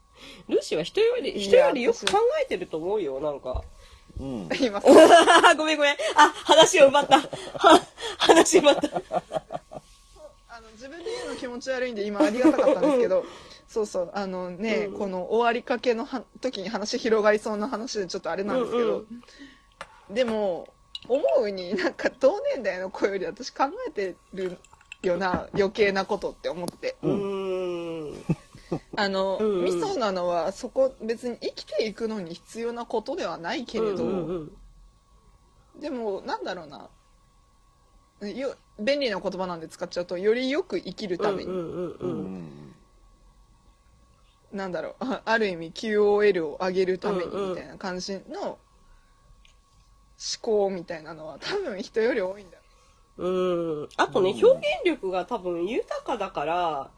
[0.48, 3.62] ルーシーは人より、人よりよく考えてると思うよ、なんか。
[4.18, 4.48] うん。
[4.48, 4.48] うん。
[4.60, 4.80] 今、
[5.56, 5.96] ごめんごめん。
[6.16, 7.20] あ、話を奪った。
[7.20, 7.28] は
[8.18, 9.55] 話奪った。
[10.76, 13.24] 自分で言うの気持ち悪いんで今ありがたかったんですけど
[13.66, 14.98] そうそうあのね、うん。
[14.98, 19.06] この終わりかけのは時に話広がりそうな話でちょっとあれなんですけど、うん
[20.08, 20.68] でも
[21.08, 24.56] 思うになんか同年代の子より私考えてる
[25.02, 26.96] よな余計なことって思って。
[27.02, 28.24] うーん。
[28.96, 29.64] あの、うんうん。
[29.64, 34.50] ミソなのはそこ別に生きていくのに必要なことではないけれど、うんうん
[35.74, 35.80] うん。
[35.80, 36.88] でもなんだろうな
[38.22, 42.38] よ便利な言葉なんで使っちゃうとよりよく生きるために、うんうんうんううん。
[42.38, 42.74] ん。
[44.52, 44.94] なんだろう。
[45.00, 48.58] あ ある意味 QOL を上げるためにみたいな感じの思
[50.40, 52.56] 考みたいなのは多分人より多いんだ。
[53.18, 53.88] うん。
[53.96, 54.44] あとね、うん。
[54.46, 56.90] 表現力が多分豊かだから、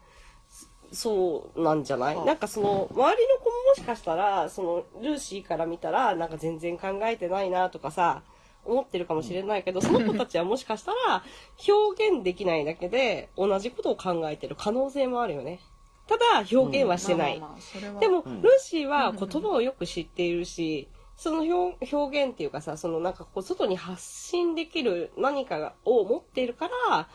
[0.91, 2.17] そうなんじゃない？
[2.17, 2.25] あ。
[2.25, 8.23] なんかその、周りの子ももしかしたら、その、ルーシーから見たら、なんか全然考えてないなとかさ、
[8.69, 11.23] 思ってるかもしれないけど、その子たちはもしかしたら、
[11.67, 15.59] 表現できないだけで、同じことを考えてる可能性もあるよね。
[16.07, 17.41] ただ、表現はしてない。
[17.99, 27.09] でも、うんルーシーは言葉をよく知っているし、その表表現っていうかさ、そのなんかこう外に発信できる何かがを持っているから、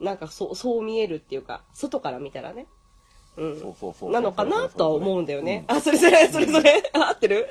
[0.00, 2.66] なんかそう、そう見えるっていうか、外から見たらね。
[3.36, 3.60] うん。
[3.60, 4.10] そうそうそう。
[4.10, 5.64] なのかなとは思うんだよね。
[5.68, 7.48] うんあ、それそれ、それそれ、 合ってる？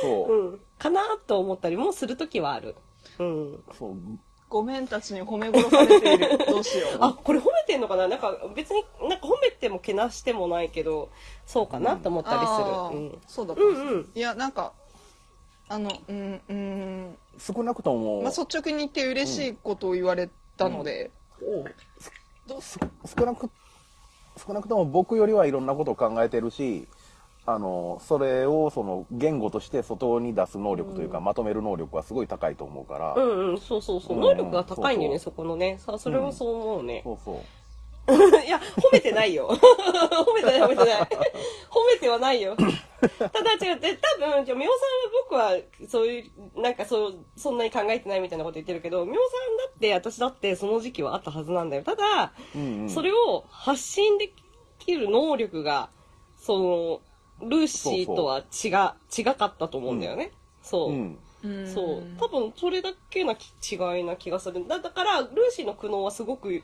[0.00, 0.48] そうう。
[0.54, 0.60] ん。
[0.78, 2.74] かなと思ったりもするときはある。
[3.18, 3.64] うん。
[3.78, 3.96] そう。
[4.48, 8.06] ごめんたちに褒め殺されている どうしようあ、これ褒めてんのかな？
[8.06, 11.08] なんか別に、なんか褒めてもけなしてもないけど、
[11.46, 13.00] そうかなと思ったりあする。
[13.00, 13.74] ーそうだったうん。
[13.74, 14.12] うんうん。
[14.14, 14.72] いやなんか
[15.68, 21.10] あのうんうん少なくとも、まあ率直に言って嬉しいことを言われたので、
[22.46, 23.50] どす少なく、
[24.36, 26.86] 少なくとも僕よりはいろんなことを考えてるし、
[27.46, 34.16] あの、それをその言語として外に出す能力というか、まとめる能力はすごい高いと思うから、うんうん、そうそうそう。
[34.16, 35.78] うん能力が高いんだよね、そそこのね。
[35.78, 37.02] さあ、それもそう思うね。
[37.04, 37.36] そうそう。
[38.08, 39.48] いや、褒めてないよ。
[39.50, 41.00] 褒めてない、褒めてない。
[41.70, 42.56] 褒めてはないよ。
[43.18, 44.78] ただ違って、多分、じゃあ、みおさ
[45.36, 51.82] んは僕は、そういう、なんかそう、そんなに考えてないみたいなこと言ってるけど、みおさんだって、私だって、その時期はあったはずなんだよ。
[51.82, 54.32] ただ、うんうん、それを発信で
[54.78, 55.90] きる能力が、
[56.36, 57.00] その、
[57.42, 58.68] ルーシーとは違
[59.20, 60.32] 違かったと思うんだよね。
[60.62, 60.92] そう。
[60.92, 61.18] うん。
[61.44, 62.02] うんそう。
[62.18, 64.66] 多分それだけなき違いな気がする。
[64.66, 66.62] だだから、ルーシーの苦悩はすごく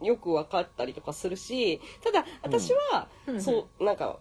[0.00, 4.18] よく分かったりとかするし、ただ、私は、うんそう、なんか、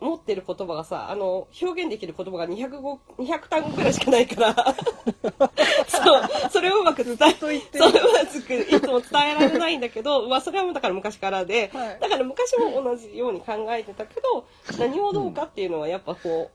[0.00, 4.54] 持ってる言葉がさ、あの、表現できる言葉が205 200単語くらいしかないから、
[5.88, 14.46] そう、それをうまく伝え、そう、うまくいつも伝えられないんだけど、まあそれはもうだから昔からで、はいだから昔も同じように考えてたけど、
[14.78, 16.50] 何をどうかっていうのはやっぱこ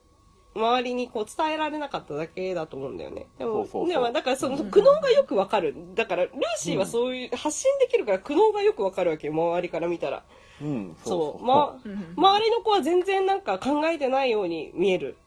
[0.55, 3.27] う、周りにこう伝えられなかっただけだと思うんだよね。
[3.39, 5.73] でも、そうそだからその苦悩がよくわかる。
[5.95, 10.23] だから、ルーシーはそういう、発信できるから苦悩がよくわかるわけよ、周りから見たら。
[10.61, 10.95] うん。
[11.03, 11.45] そう。
[11.45, 15.17] まうん周りの子は全然なんか考えてないように見える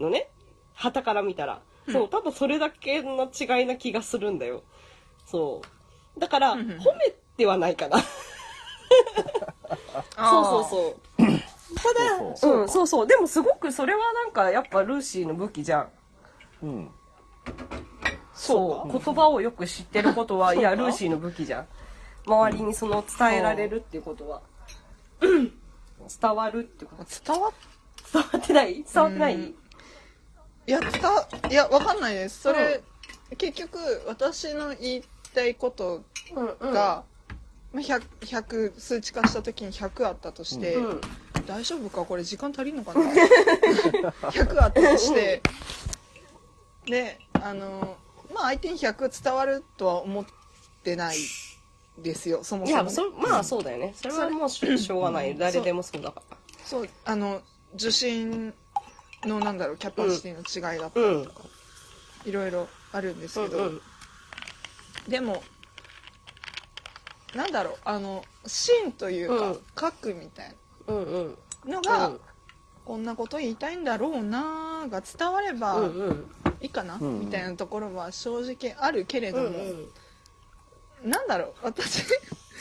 [0.00, 0.28] のね。
[0.74, 1.60] 旗から見たら。
[1.90, 4.62] そう、多分それだけの違いな気がするんだよ。
[5.26, 5.62] そ
[6.16, 6.20] う。
[6.20, 7.98] だから、んうん褒めてはないかな。
[10.16, 11.22] そうそうそう。
[11.76, 13.06] ただ、そううん、そうそう。
[13.06, 15.88] でもすごくそれはなんかやっぱルーシーの武器じゃん。
[16.62, 16.66] う。
[16.66, 16.90] うん。
[18.34, 18.92] そう。
[18.92, 21.66] 言葉をよく知ってることは、いや、ルーシーの武器じゃん。
[22.26, 24.42] 周りにその伝えられるっていうことは。
[25.20, 27.32] 伝わるってこと？
[27.32, 27.52] 伝わっ
[28.12, 28.84] 伝わってない？
[28.84, 29.42] 伝わってない、うん。
[29.42, 29.54] い
[30.66, 32.40] や伝わいやわかんないです。
[32.40, 32.82] それ、
[33.36, 35.04] 結局私の言い
[35.34, 36.02] たいこと
[36.34, 36.72] うんうん。
[36.72, 37.04] が、
[37.72, 41.00] まあ 100, 100数値化した時に100あったとして、うん。
[41.46, 42.04] 大丈夫か？
[42.04, 43.00] これ時間足りんのかな？
[44.30, 45.42] 100あったとして。
[46.86, 47.98] であの
[48.32, 50.24] ままあ相手に100伝わるとは思っ
[50.82, 51.16] てない
[52.02, 53.94] ですよそもいや、そもね、そまあそうだよね。
[53.96, 55.36] それはもうしょしょうがない。
[55.36, 56.22] 誰でもそうだか
[56.64, 57.40] そうあの
[57.74, 58.52] 受信
[59.24, 61.06] のなんだろうキャパシティの違いだったら。
[61.06, 61.22] うん。
[61.22, 61.40] りとか、
[62.24, 63.80] いろいろあるんですけど、うんうん。
[65.08, 65.42] でも
[67.34, 70.54] なんだろうあの芯というか、うん核みたい
[70.86, 71.38] うんうん。
[71.66, 72.12] なのが、
[72.84, 76.24] こんなこと言いたいんだろうなーが伝わればうんうん。
[76.60, 79.88] いいかな、うんみたいなところは正直あるけれども、うんうん。
[81.04, 82.04] なんだろう私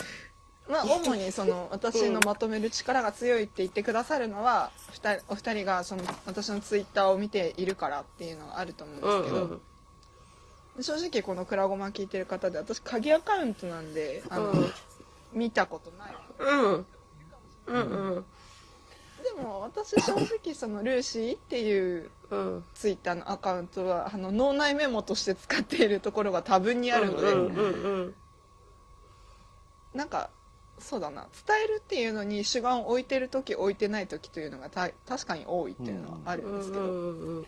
[0.70, 9.62] まあ主にその私のまとめる力が強いって言ってくださるのは二人お二人がその私のツイッターを見ているからっていうのがあると思うんですけど、うん
[10.80, 14.74] 正直この「くらごま」聞いてる方で私鍵アカウントなんであの、うん
[15.34, 16.86] 見たことないうん。
[17.68, 18.26] うんうん。
[19.24, 22.64] でも私正直そのルーシーっていううん。
[22.74, 27.66] ツイッターのアカウントはあの脳内メモとして使っているところが多分にあるので、うんうんう
[28.04, 28.16] ん。
[29.98, 30.30] なんか
[30.80, 31.28] そうだな。
[31.48, 37.46] 伝えるっていうのに主眼を置いてる時置いてない時というのがた確かに多いっていうのはあるんですけど、うん。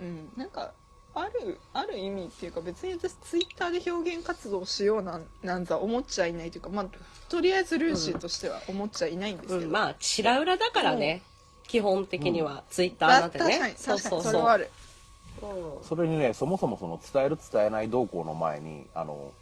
[0.00, 0.72] うんなんか
[1.14, 6.86] あるある意味っていうか別に私ツイッターで表現活動をしようなんなんざ思っちゃいないというか、まあ、
[7.28, 11.22] とりあえずルーシーとしては思っちゃいないんですけど、うん、まあ、白裏だからね。
[11.66, 13.74] 基本的には、ツイッターあなんて確かにね。
[13.78, 14.32] そう確かそうそう。
[14.32, 14.70] にそれはある。
[15.42, 15.46] う
[15.80, 19.32] んそれにね、そもそもその伝える伝えない動向の前に、あの、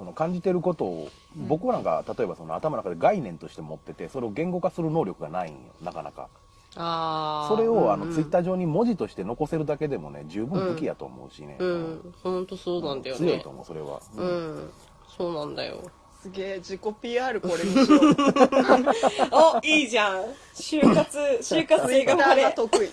[0.00, 6.30] その感じてることを、僕なんか例えばその頭の中で概念として持ってて、それを言語化する能力がないんよ、なかなか。
[6.74, 7.54] ああ。
[7.54, 11.58] それをあの、うんツイッター上に文字として残せるだけでもね、十分武器やと思うしね。
[11.60, 12.14] うん。
[12.22, 13.50] ほんとそうなんだよね強いと。
[13.50, 14.00] 思う、それは。
[14.16, 14.70] ううんん。
[15.06, 15.82] そうなんだよ。
[16.22, 18.14] すげえ自己 PR これにしよう
[19.32, 20.24] お、いいじゃん。
[20.54, 22.90] 就活、就活ツイッターが得意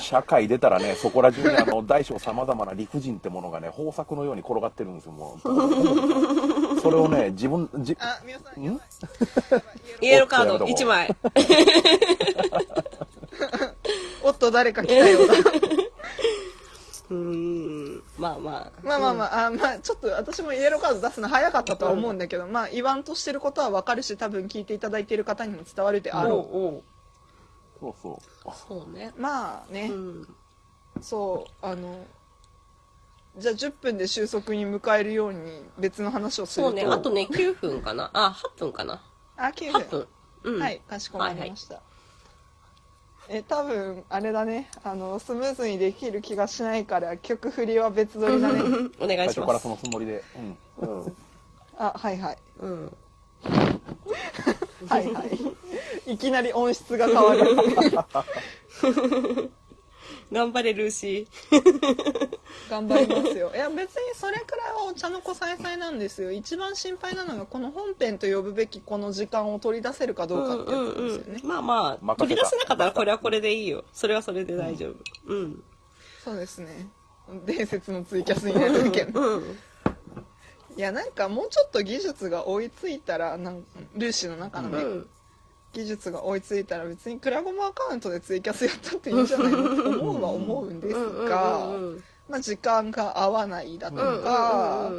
[0.00, 6.80] 社会出たらね、そこら中にあの、大小様々な理不尽ってものがね、豊作のように転がってるんですよ、もう。
[6.80, 8.80] それをね、自分、じ、あ皆さんん？
[10.00, 11.12] イエローカード1枚。
[14.22, 15.34] おっと誰か来たようだ
[17.10, 17.16] うー
[17.96, 17.99] ん。
[18.20, 18.72] まあまあ。
[18.82, 26.82] まあまあまあ、あまあちょっと私もイエローカード出すの早かったとは思うんだけど、まあ言わんとしてることはわかるし多分聞いていただいている方にも伝わるであろおうおう
[27.80, 28.52] そうそう。
[28.68, 29.12] そうね。
[29.16, 30.28] うまあね、うん。
[31.00, 32.04] そうあの
[33.38, 36.84] じゃあ10分で収束に迎えるように別の話をするとそうね。
[36.84, 38.10] あとね、9分かな。
[38.12, 39.00] あ、8分かな。
[39.36, 40.08] あ9 8分分。
[40.42, 40.62] うん。
[40.62, 40.80] はい。
[40.80, 41.80] かしこまりました、
[43.32, 48.60] え多分あれだねあのスムーズにできる気がしないから曲振りは別撮りだね
[48.98, 49.62] お願いし最初からます。
[49.62, 50.24] そのつもりで。
[50.80, 50.98] うん。
[51.04, 51.16] うん。
[51.78, 52.96] あはいはいうん。
[54.88, 55.24] はいは
[56.06, 57.46] い いきなり音質が変わる
[60.32, 62.40] 頑張れ、ルーシー。
[62.68, 73.84] 頑張りますよいや別にそれくらいはお茶の子さえさえなんですよ一番心配なのがこの本編と呼ぶべきこの時間を取り出せるかどうかってやつなんですよね、まあまあ、任せた取り出せなかったらこれはこれでいいよ。
[73.92, 74.94] それはそれで大丈夫。
[75.26, 75.62] うん。
[76.24, 76.88] そうですね
[77.46, 79.58] 伝説のツイキャスになるけどうん。
[80.76, 83.64] いやなんかもうちょっと技術が追いついたらなん
[83.96, 85.08] ルーシーの中のね、うん。
[85.72, 90.94] 技術が追いついたら別にクラゴマアカウントでツイキャスやったっていいんじゃないのって思うは思うんです
[91.28, 91.70] が、
[92.28, 94.90] まあ、時間が合わないだとか、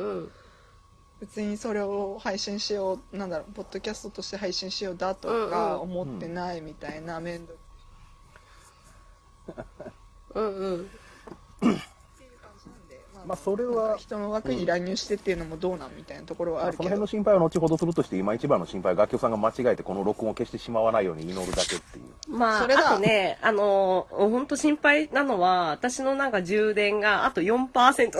[1.19, 5.82] 別にそれを配信しようなんだろうポッドキャストとして配信しようだとうんかうん。
[5.82, 7.47] 思ってないみたいな面
[9.45, 9.65] 倒。
[10.36, 10.89] うんうん。
[13.26, 22.05] まあ、それは、人の枠に乱入してっていうのもどうなんみたいなところはあるけどその辺の心配は後ほどするとして、今一番の心配は楽器さんが間違えてこの録音を消してしまわないように祈るだけっていう。
[22.28, 28.11] まあ、それだあとね、あのー、本当心配なのは、私のなんか充電があと4%。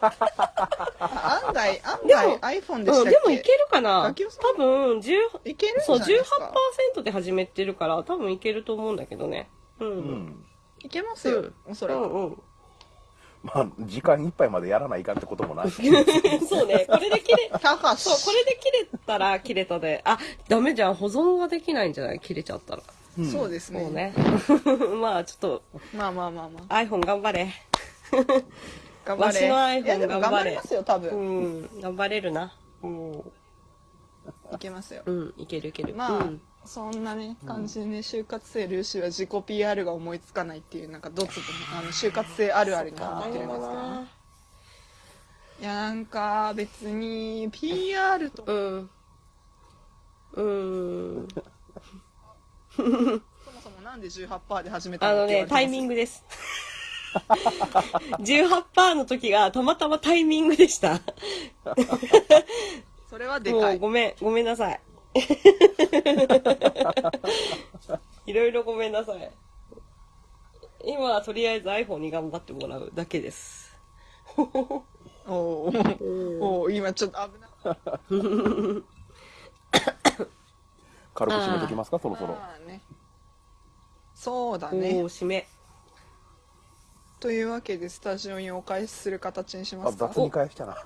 [0.00, 3.08] あ案外案でも外 iPhone でしたっけ？
[3.08, 5.12] うん、でもいけるかな楽器さん多分、10、
[5.44, 6.52] いけるんじそう、ゃないですか
[6.96, 9.48] ？18%で始めてるから、多分いけると思うんだけどね。
[9.80, 9.88] うん。
[9.88, 9.98] ううん。
[10.26, 10.44] ん。
[10.80, 12.42] いけますよ、おそらく、うん。
[13.54, 15.70] まあ、時間いっぱいまでやらないかんってこともない。
[15.70, 15.82] し。
[16.48, 20.18] そうね、これで切れ、そう、これで切れたら切れたで、あ、
[20.48, 22.20] ダメじゃん、保存ができないんじゃない？
[22.20, 22.82] 切れちゃったら。
[23.32, 23.80] そうですね。
[23.80, 24.12] もうね。
[25.00, 25.62] まあ、ちょっと、
[25.94, 26.74] まあまあまあまあ。
[26.74, 27.48] iPhone 頑張れ。
[29.04, 29.22] 頑張れ。
[29.26, 32.52] わしの iPhone いやでも頑張りますよ多う分、ん、頑張れるな。
[32.82, 32.86] う。
[32.88, 33.12] ん。
[34.52, 35.02] いけますよ。
[35.06, 35.94] うん、いけるいける。
[35.94, 44.06] まあ、うんそんなね感じでね就活生ルーシーは自己 PR が思いつかないっていうなんかどっちともあの就活生あるあるになってるんですけどね
[45.58, 48.90] いやなんか別に PR とうん。
[50.34, 51.28] うん。
[52.76, 52.90] そも
[53.62, 56.22] そもなんで18%で始めたのあのね、タイミンググです。
[58.20, 61.00] 18%の時がたまたまタイミングでした。
[63.08, 63.76] それはでもかい。
[63.76, 64.80] うごめん、ごめんなさい。
[68.26, 69.30] いろいろごめんなさい。
[70.84, 73.76] 今はとりあえず iPhone に頑張ってもらうだけです。
[75.26, 77.50] おーお今ちょっと危ない。
[81.14, 82.34] 軽く締めときますか、そろそろ。
[82.34, 82.82] まあね。
[84.14, 85.04] そうだおねー、。
[85.04, 85.48] 締め。
[87.18, 90.76] というわけでスタジオにお返しする形にしまあ、すか雑に返したな。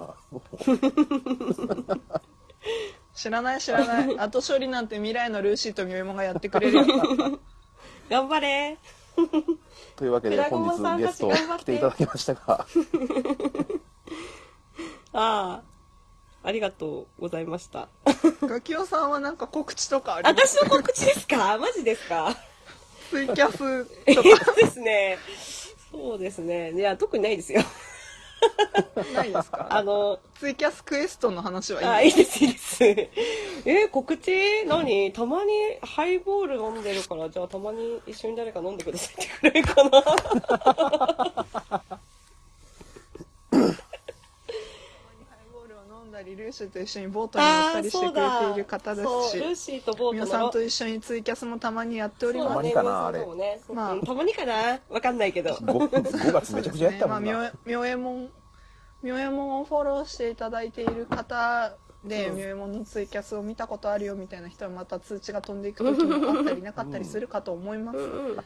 [3.14, 6.84] 知らない知らない 後処理なんて未来のルーシーとミョエモがやってくれるよ
[8.08, 8.78] 頑張れ
[9.96, 12.66] というわけで、本日ゲスト来ていただきましたが、
[15.12, 15.62] ああ、
[16.42, 17.88] ありがとうございました。
[18.42, 20.56] ガキオさんはなんか告知とかあります？
[20.58, 21.58] 私の告知ですか？
[21.58, 22.34] マジですか？
[23.10, 25.18] ツイキャスえとっとですね。
[25.90, 26.72] そうですね。
[26.72, 27.62] いや、特にないですよ。
[28.40, 29.66] かないですか？
[29.70, 32.84] あの、ツイキャスクエストの話はいいあ、いいです、いいです。
[32.84, 35.12] え、告知何？
[35.12, 40.00] たまにハイボール飲んでるから、じゃあたまに一緒に誰か飲んでくださいってくらいかな。
[40.00, 41.80] ハ
[43.52, 43.56] イ
[45.52, 55.50] ボールを飲んだりルーシーと一緒にボートに乗ったりしてくれている方ですそう、ルーしシーとボート皆さんと一緒にツイキャスもたまにやっておりますたまにかなあれそうねそうまあうんたまにかなわかんないけど。
[55.54, 57.32] 5, 5月めちゃくちゃやったもんな。
[57.32, 58.28] まあ、みょえもん、
[59.02, 61.74] みょえもんをフォローしていただいている方
[62.04, 67.98] で、うんみょえもんのツイキャスを見たことあるよみたいな人はまた通知が飛んでいく時もあったりなかったりするかと思います。
[67.98, 68.36] うんうん。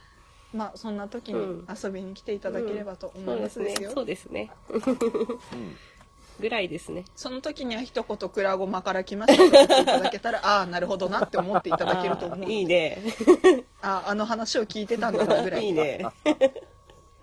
[0.52, 3.90] まあ、そんな時にうん遊びに来ていただければと思いますですよ。。
[3.92, 4.50] そうですね。
[4.70, 4.82] うん
[6.40, 7.04] ぐらいですね。
[7.14, 12.38] その時には一言クラゴマから来ましたと言っていただけたら、 ああ、なるほどなって思っていただけると思う。
[12.38, 12.98] あーいいね。
[13.82, 15.64] ああ、あの話を聞いてたんだなぐらい。
[15.66, 16.04] いいね。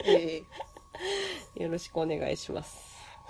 [0.04, 0.44] え
[1.56, 2.78] えよろしくお願いします。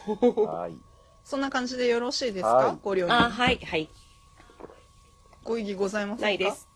[0.08, 0.78] はい。
[1.24, 3.32] そんな感じでよろしいですはいかご了あ、に。
[3.32, 3.90] はい、はい。
[5.44, 6.22] ご異議ございませんか？
[6.24, 6.68] ないです。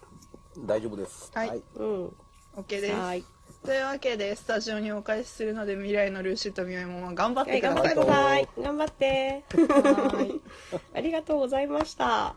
[0.60, 1.32] 大丈夫です。
[1.34, 2.08] はいうん。
[2.56, 2.94] OK です。
[2.96, 3.24] はい。
[3.66, 7.96] というわけでスタジオにお返しするので未来のルーシーとミオエモンは頑張っはい、てください。
[7.96, 8.48] 頑張ってください。
[8.64, 9.44] 頑張って。
[10.16, 10.42] はい
[10.94, 12.36] ありがとうございました。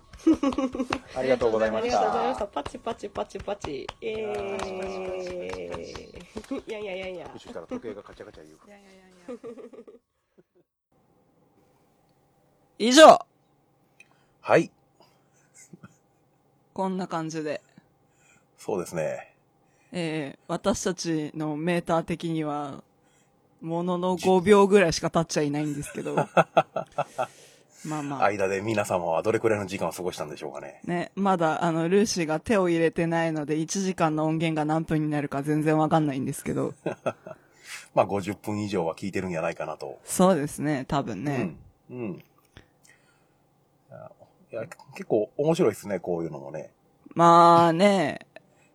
[1.14, 2.46] ありがとうございあましりがとうございました。
[2.46, 2.62] た。
[2.62, 3.86] パチパチパチパチ。
[4.00, 5.78] えー。
[6.66, 7.30] いやいやいやいや。
[7.34, 8.56] 後ろから時計がカチャカチャ言う。
[8.66, 9.50] いやいやいやいや
[12.78, 13.18] 以上
[14.40, 14.70] はい。
[16.72, 17.60] こんな感じで。
[18.56, 19.34] そうですね。
[19.92, 22.82] えー、私たちのメーター的には、
[23.60, 26.14] ものの5秒ぐらいしか経っちゃいないんですけど。
[27.84, 28.24] まあまあ。
[28.24, 30.80] 間で皆様はどれくらいの時間を過ごしたんでしょうかね。
[30.84, 36.74] ね、まだ、あの、ルーシーが手を入れてないので、1時間の音源が何分になるか全然わかんないんですけど。
[37.94, 39.98] まあ50分以上は聞いてるんじゃないかなと。
[40.04, 41.56] そうですね、多分ね。
[41.90, 41.98] うん。
[41.98, 42.24] うん。
[44.50, 46.70] いや、結構面白いですね、こういうのもね。
[47.14, 48.26] まあね、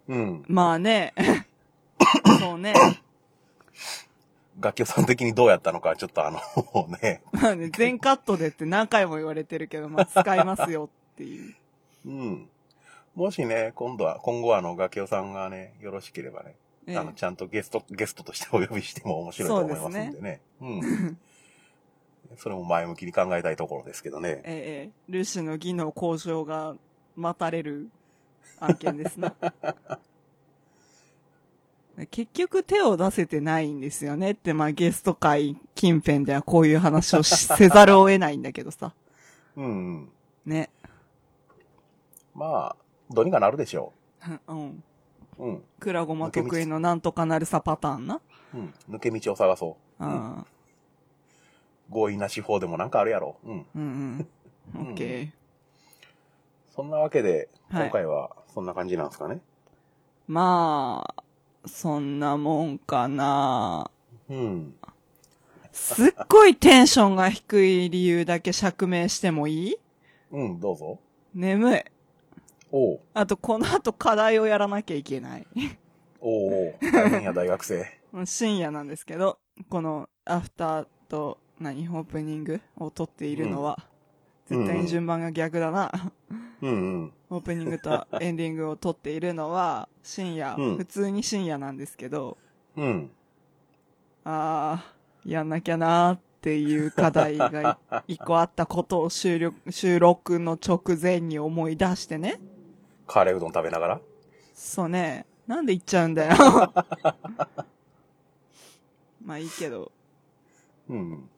[0.08, 0.46] うん。
[0.48, 1.14] まあね。
[2.40, 2.74] そうね。
[4.60, 6.40] 楽器さん的にどうやったのか、ちょっとあの、
[7.02, 7.22] ね。
[7.32, 11.56] まあね、全カットでって何回も言われてるけど、まあ使いますよっていう。
[12.06, 12.50] うん。
[13.16, 16.56] もしね、今度は、今後はあの、楽器さんがね、よろしければね、
[16.88, 20.42] ええあの、ちゃんとゲスト、ゲストとしてお呼びしても面白いと思いますんでね。
[20.62, 21.18] うん。
[22.38, 24.42] それも前向きに考えたいところですけどね。
[24.44, 26.76] ええルーシーの技能向上が
[27.16, 27.90] 待たれる
[28.60, 29.34] 案件ですね。
[32.10, 38.94] 結局手を出せてないんですよねって、まあゲスト会近辺ではこういう話をしせざるを得ないんだけどさ。
[39.56, 39.70] うん、う
[40.00, 40.12] ん。
[40.46, 40.70] ね。
[42.34, 42.76] まあ、
[43.12, 43.94] どうにかなるでしょ
[44.48, 44.84] うん。
[45.38, 45.44] う。
[45.46, 45.64] うん。
[45.80, 48.22] クラゴマ得意のなんとかなるさパターンな。
[48.56, 48.74] うん。
[48.90, 50.06] 抜け道を探そう。
[50.06, 50.46] うん。
[51.92, 53.38] 強引な手法でもなんかあるやろ。
[53.44, 53.66] うん。
[53.76, 54.28] うん
[54.74, 54.82] うん。
[54.82, 55.32] オッケー。
[56.74, 57.48] そんなわけで、はい
[57.82, 59.42] 今回はそんな感じなんですかね？
[60.28, 61.24] まあ、
[61.66, 63.90] そんなもんかな。
[64.30, 64.76] うん。
[65.72, 69.76] すっごいテンションが低い理由だけ釈明してもいい？
[70.32, 71.00] うん、どうぞ。
[71.34, 71.84] 眠い。
[72.72, 73.00] おう。
[73.14, 75.48] あと、この後課題をやらなきゃいけない。
[76.22, 76.92] おうおう。
[76.92, 77.86] 大変や、大学生。
[78.26, 83.94] 深夜なんですけど、このアフターと、何、オープニングを撮っているのは、うん
[84.46, 85.90] 絶対に順番が逆だな。
[86.62, 86.74] うんう
[87.06, 87.14] ん。
[87.36, 92.38] オープニングと エンディングを撮っているのは、深夜、うん普通に深夜なんですけど、
[92.76, 93.12] うん。
[94.24, 97.78] あー、やんなきゃなーっていう課題が
[98.08, 102.40] 一個あったことを収録 収録の直前に思い出してね。
[103.08, 104.02] カレーうどん食べながら？
[104.54, 105.26] そうね。
[105.48, 106.36] なんで言っちゃうんだよ。
[109.26, 109.92] まあいいけど。
[110.90, 111.30] うん。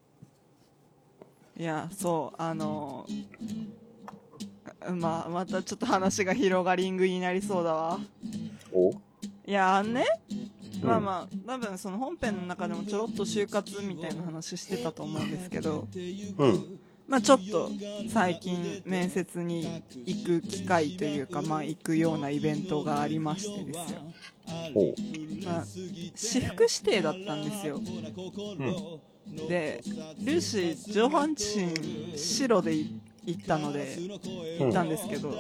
[1.58, 3.06] いや、そう、あの
[4.94, 8.00] まあ、またちょっと話が広がりングになりそうだわ。
[8.74, 8.92] お？
[8.92, 10.06] いや、ね、
[10.82, 15.88] うんまあまあ、多分その本編の中でもちょろっと就活みたいな話してたと思うんですけど、
[16.38, 16.80] うん。
[17.08, 17.72] ままあちょっと
[18.10, 24.02] 最近面接に行く機会というか、まあ行くようなイベントがありましてですよ。
[25.46, 25.64] まあ、
[26.14, 27.78] 私服指定だったんですよ。
[27.78, 29.48] うん。
[29.48, 29.82] で、
[30.26, 32.92] ルーシー上半身白で行っ
[33.34, 33.98] たので、
[34.60, 35.34] 行ったんですけど、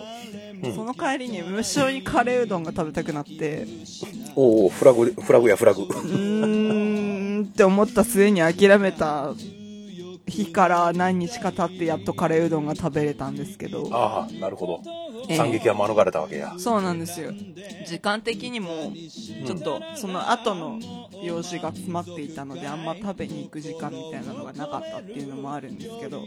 [0.73, 3.67] その帰りに無性にカレーうどんが食べたくなって、
[4.35, 5.83] おうおうフラグ、フラグやフラグ。
[5.83, 9.33] うーんって思った末に諦めた
[10.27, 14.81] 日から何日か経ってやっとカレーうどんが食べれたんですけど、ああ、なるほど。
[15.27, 16.55] ええ惨劇は免れたわけや。
[16.57, 17.31] そうなんですよ。
[17.85, 18.91] 時間的にも、
[19.45, 20.79] ちょっとその後の
[21.23, 26.23] 用事が詰まっていたので、あんま食べに行く時間みたいなのがなかったっていうのもあるんですけど、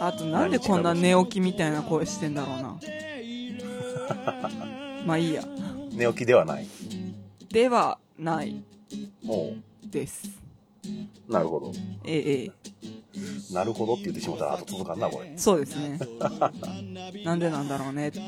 [0.00, 2.78] あとなんでこんな寝起きみたいな声してんだろうな。
[5.06, 5.44] まあいいや。
[5.92, 6.66] 寝起きではない。
[7.50, 8.62] ではない
[9.84, 10.39] です。
[11.28, 11.72] なるほど。
[12.04, 12.52] ええええ。
[13.52, 15.32] なるほどって言ってしまったら、あと続かんな、これ。
[15.36, 15.98] そうですね。
[17.24, 18.20] なんでなんだろうねって。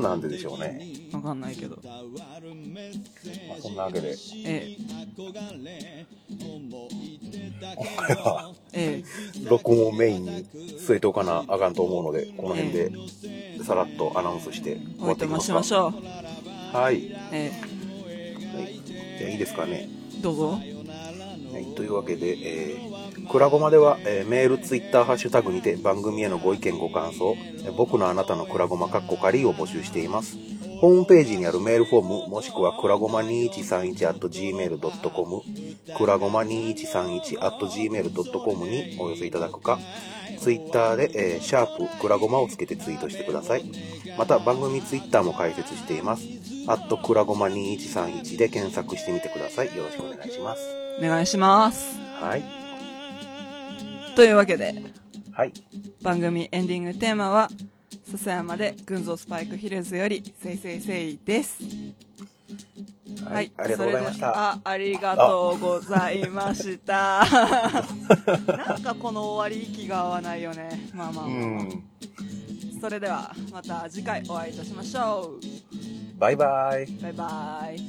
[0.00, 0.80] なんででしょうね。
[1.12, 1.78] わかんないけど。
[1.84, 4.76] まあ、そんなわけで、え
[5.18, 5.32] 今
[7.96, 10.30] 回は、え、え録音をメインに
[10.78, 12.92] 据えておかなあかんと思うので、この辺で、
[13.64, 15.54] さらっとアナウンスしてえ、終わっていきますしか。
[15.54, 16.76] ましょう。
[16.76, 17.10] はい。
[17.32, 17.50] え
[18.54, 18.80] はい
[19.18, 19.88] じゃあいいですかね。
[20.18, 20.75] え、どうぞ。
[21.56, 27.34] はい、というわけで、えー、くらごまでは、えーメール、ツイッター、ハッシュタグにて番組へのご意見、ご感想、
[27.64, 30.36] えー僕のあなたのくらごまかっこかりを募集しています。
[30.80, 35.42] ホームページにあるメールフォーム、もしくはくらごま 2131-gmail.com、
[35.96, 39.78] くらごま 2131-gmail.com にお寄せいただくか、
[40.38, 43.64] ツイッターで、えーシャープくらごまをつけてツイートしてください。
[44.18, 46.24] また番組ツイッターも開設しています。
[46.66, 49.76] アットくらごま2131で検索してみてください。
[49.76, 50.62] よろしくお願いします。
[50.98, 51.98] お願いします。
[52.20, 52.42] はい。
[54.14, 54.74] というわけで、
[55.32, 55.52] はい。
[56.02, 57.50] 番組エンディングテーマは、
[58.08, 61.58] 笹山で群像スパイクヒルズより、せいせいせいです。
[63.24, 63.50] はい。
[63.56, 64.50] ありがとうございました。
[64.50, 67.26] あ、ありがとうございました。
[68.46, 70.88] なんかこの終わり息が合わないよね。
[70.94, 71.82] まあまあうまあ、まあん。
[72.80, 76.20] それでは、また次回お会いいたしましょう。
[76.20, 76.86] バイバイ。
[77.02, 77.80] バイバイ。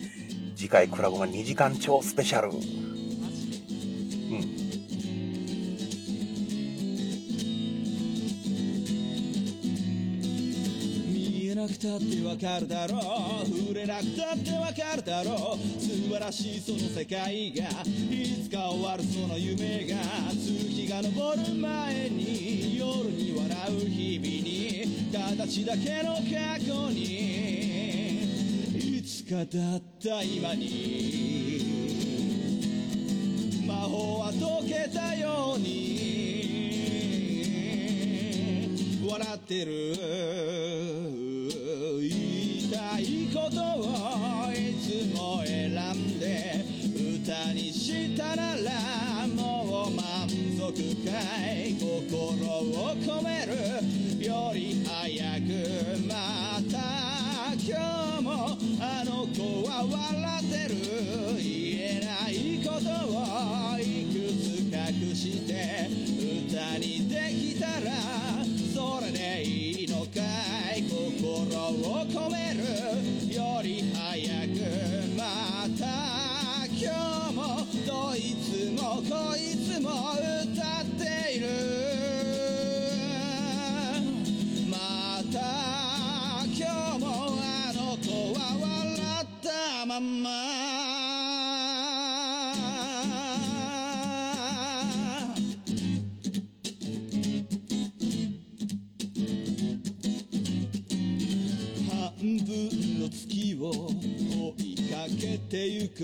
[0.56, 2.48] 次回クラゴマ2時間超スペシャル。
[2.48, 2.54] マ
[3.30, 4.67] ジでうん。
[11.68, 12.98] なくたってわかるだろ
[13.44, 19.98] う触れなくたってわかるだろう素晴らしいその世界がいつか終わるその夢が
[20.32, 27.00] 月が昇る前に夜に笑う日々に形だけの過去に
[29.00, 29.44] いつかだ
[29.76, 30.72] った今に
[33.68, 35.97] 魔法は解けたように
[39.10, 39.72] 笑ってる
[42.00, 46.66] 言いたいことをいつも選んで
[47.24, 51.12] 歌にしたならもう満足か
[51.54, 51.78] い。
[51.80, 53.54] 心を込める。
[54.26, 55.48] より早く
[56.08, 56.14] ま
[56.70, 56.76] た
[57.54, 57.68] 今
[58.18, 59.96] 日もあの子は笑
[60.44, 60.76] ってる。
[61.38, 61.48] 言
[61.80, 63.82] えないことをい
[64.12, 65.52] くつ隠して
[66.50, 68.27] 歌にできたら
[69.12, 70.22] でいいのか
[70.76, 70.84] い。
[70.84, 72.58] 心を込める。
[73.34, 74.58] より早く
[75.18, 75.24] ま
[75.78, 75.84] た
[76.70, 76.80] 今
[77.30, 77.40] 日も
[77.86, 81.02] どいつもこいつも歌って
[81.36, 81.46] いる。
[84.70, 84.76] ま
[85.32, 85.36] た
[86.46, 86.60] 今
[86.94, 87.06] 日も
[87.42, 90.47] あの子は笑ったまま。
[105.68, 106.04] ゆく。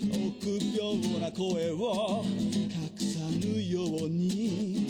[0.00, 4.89] 臆病な声を隠さぬように。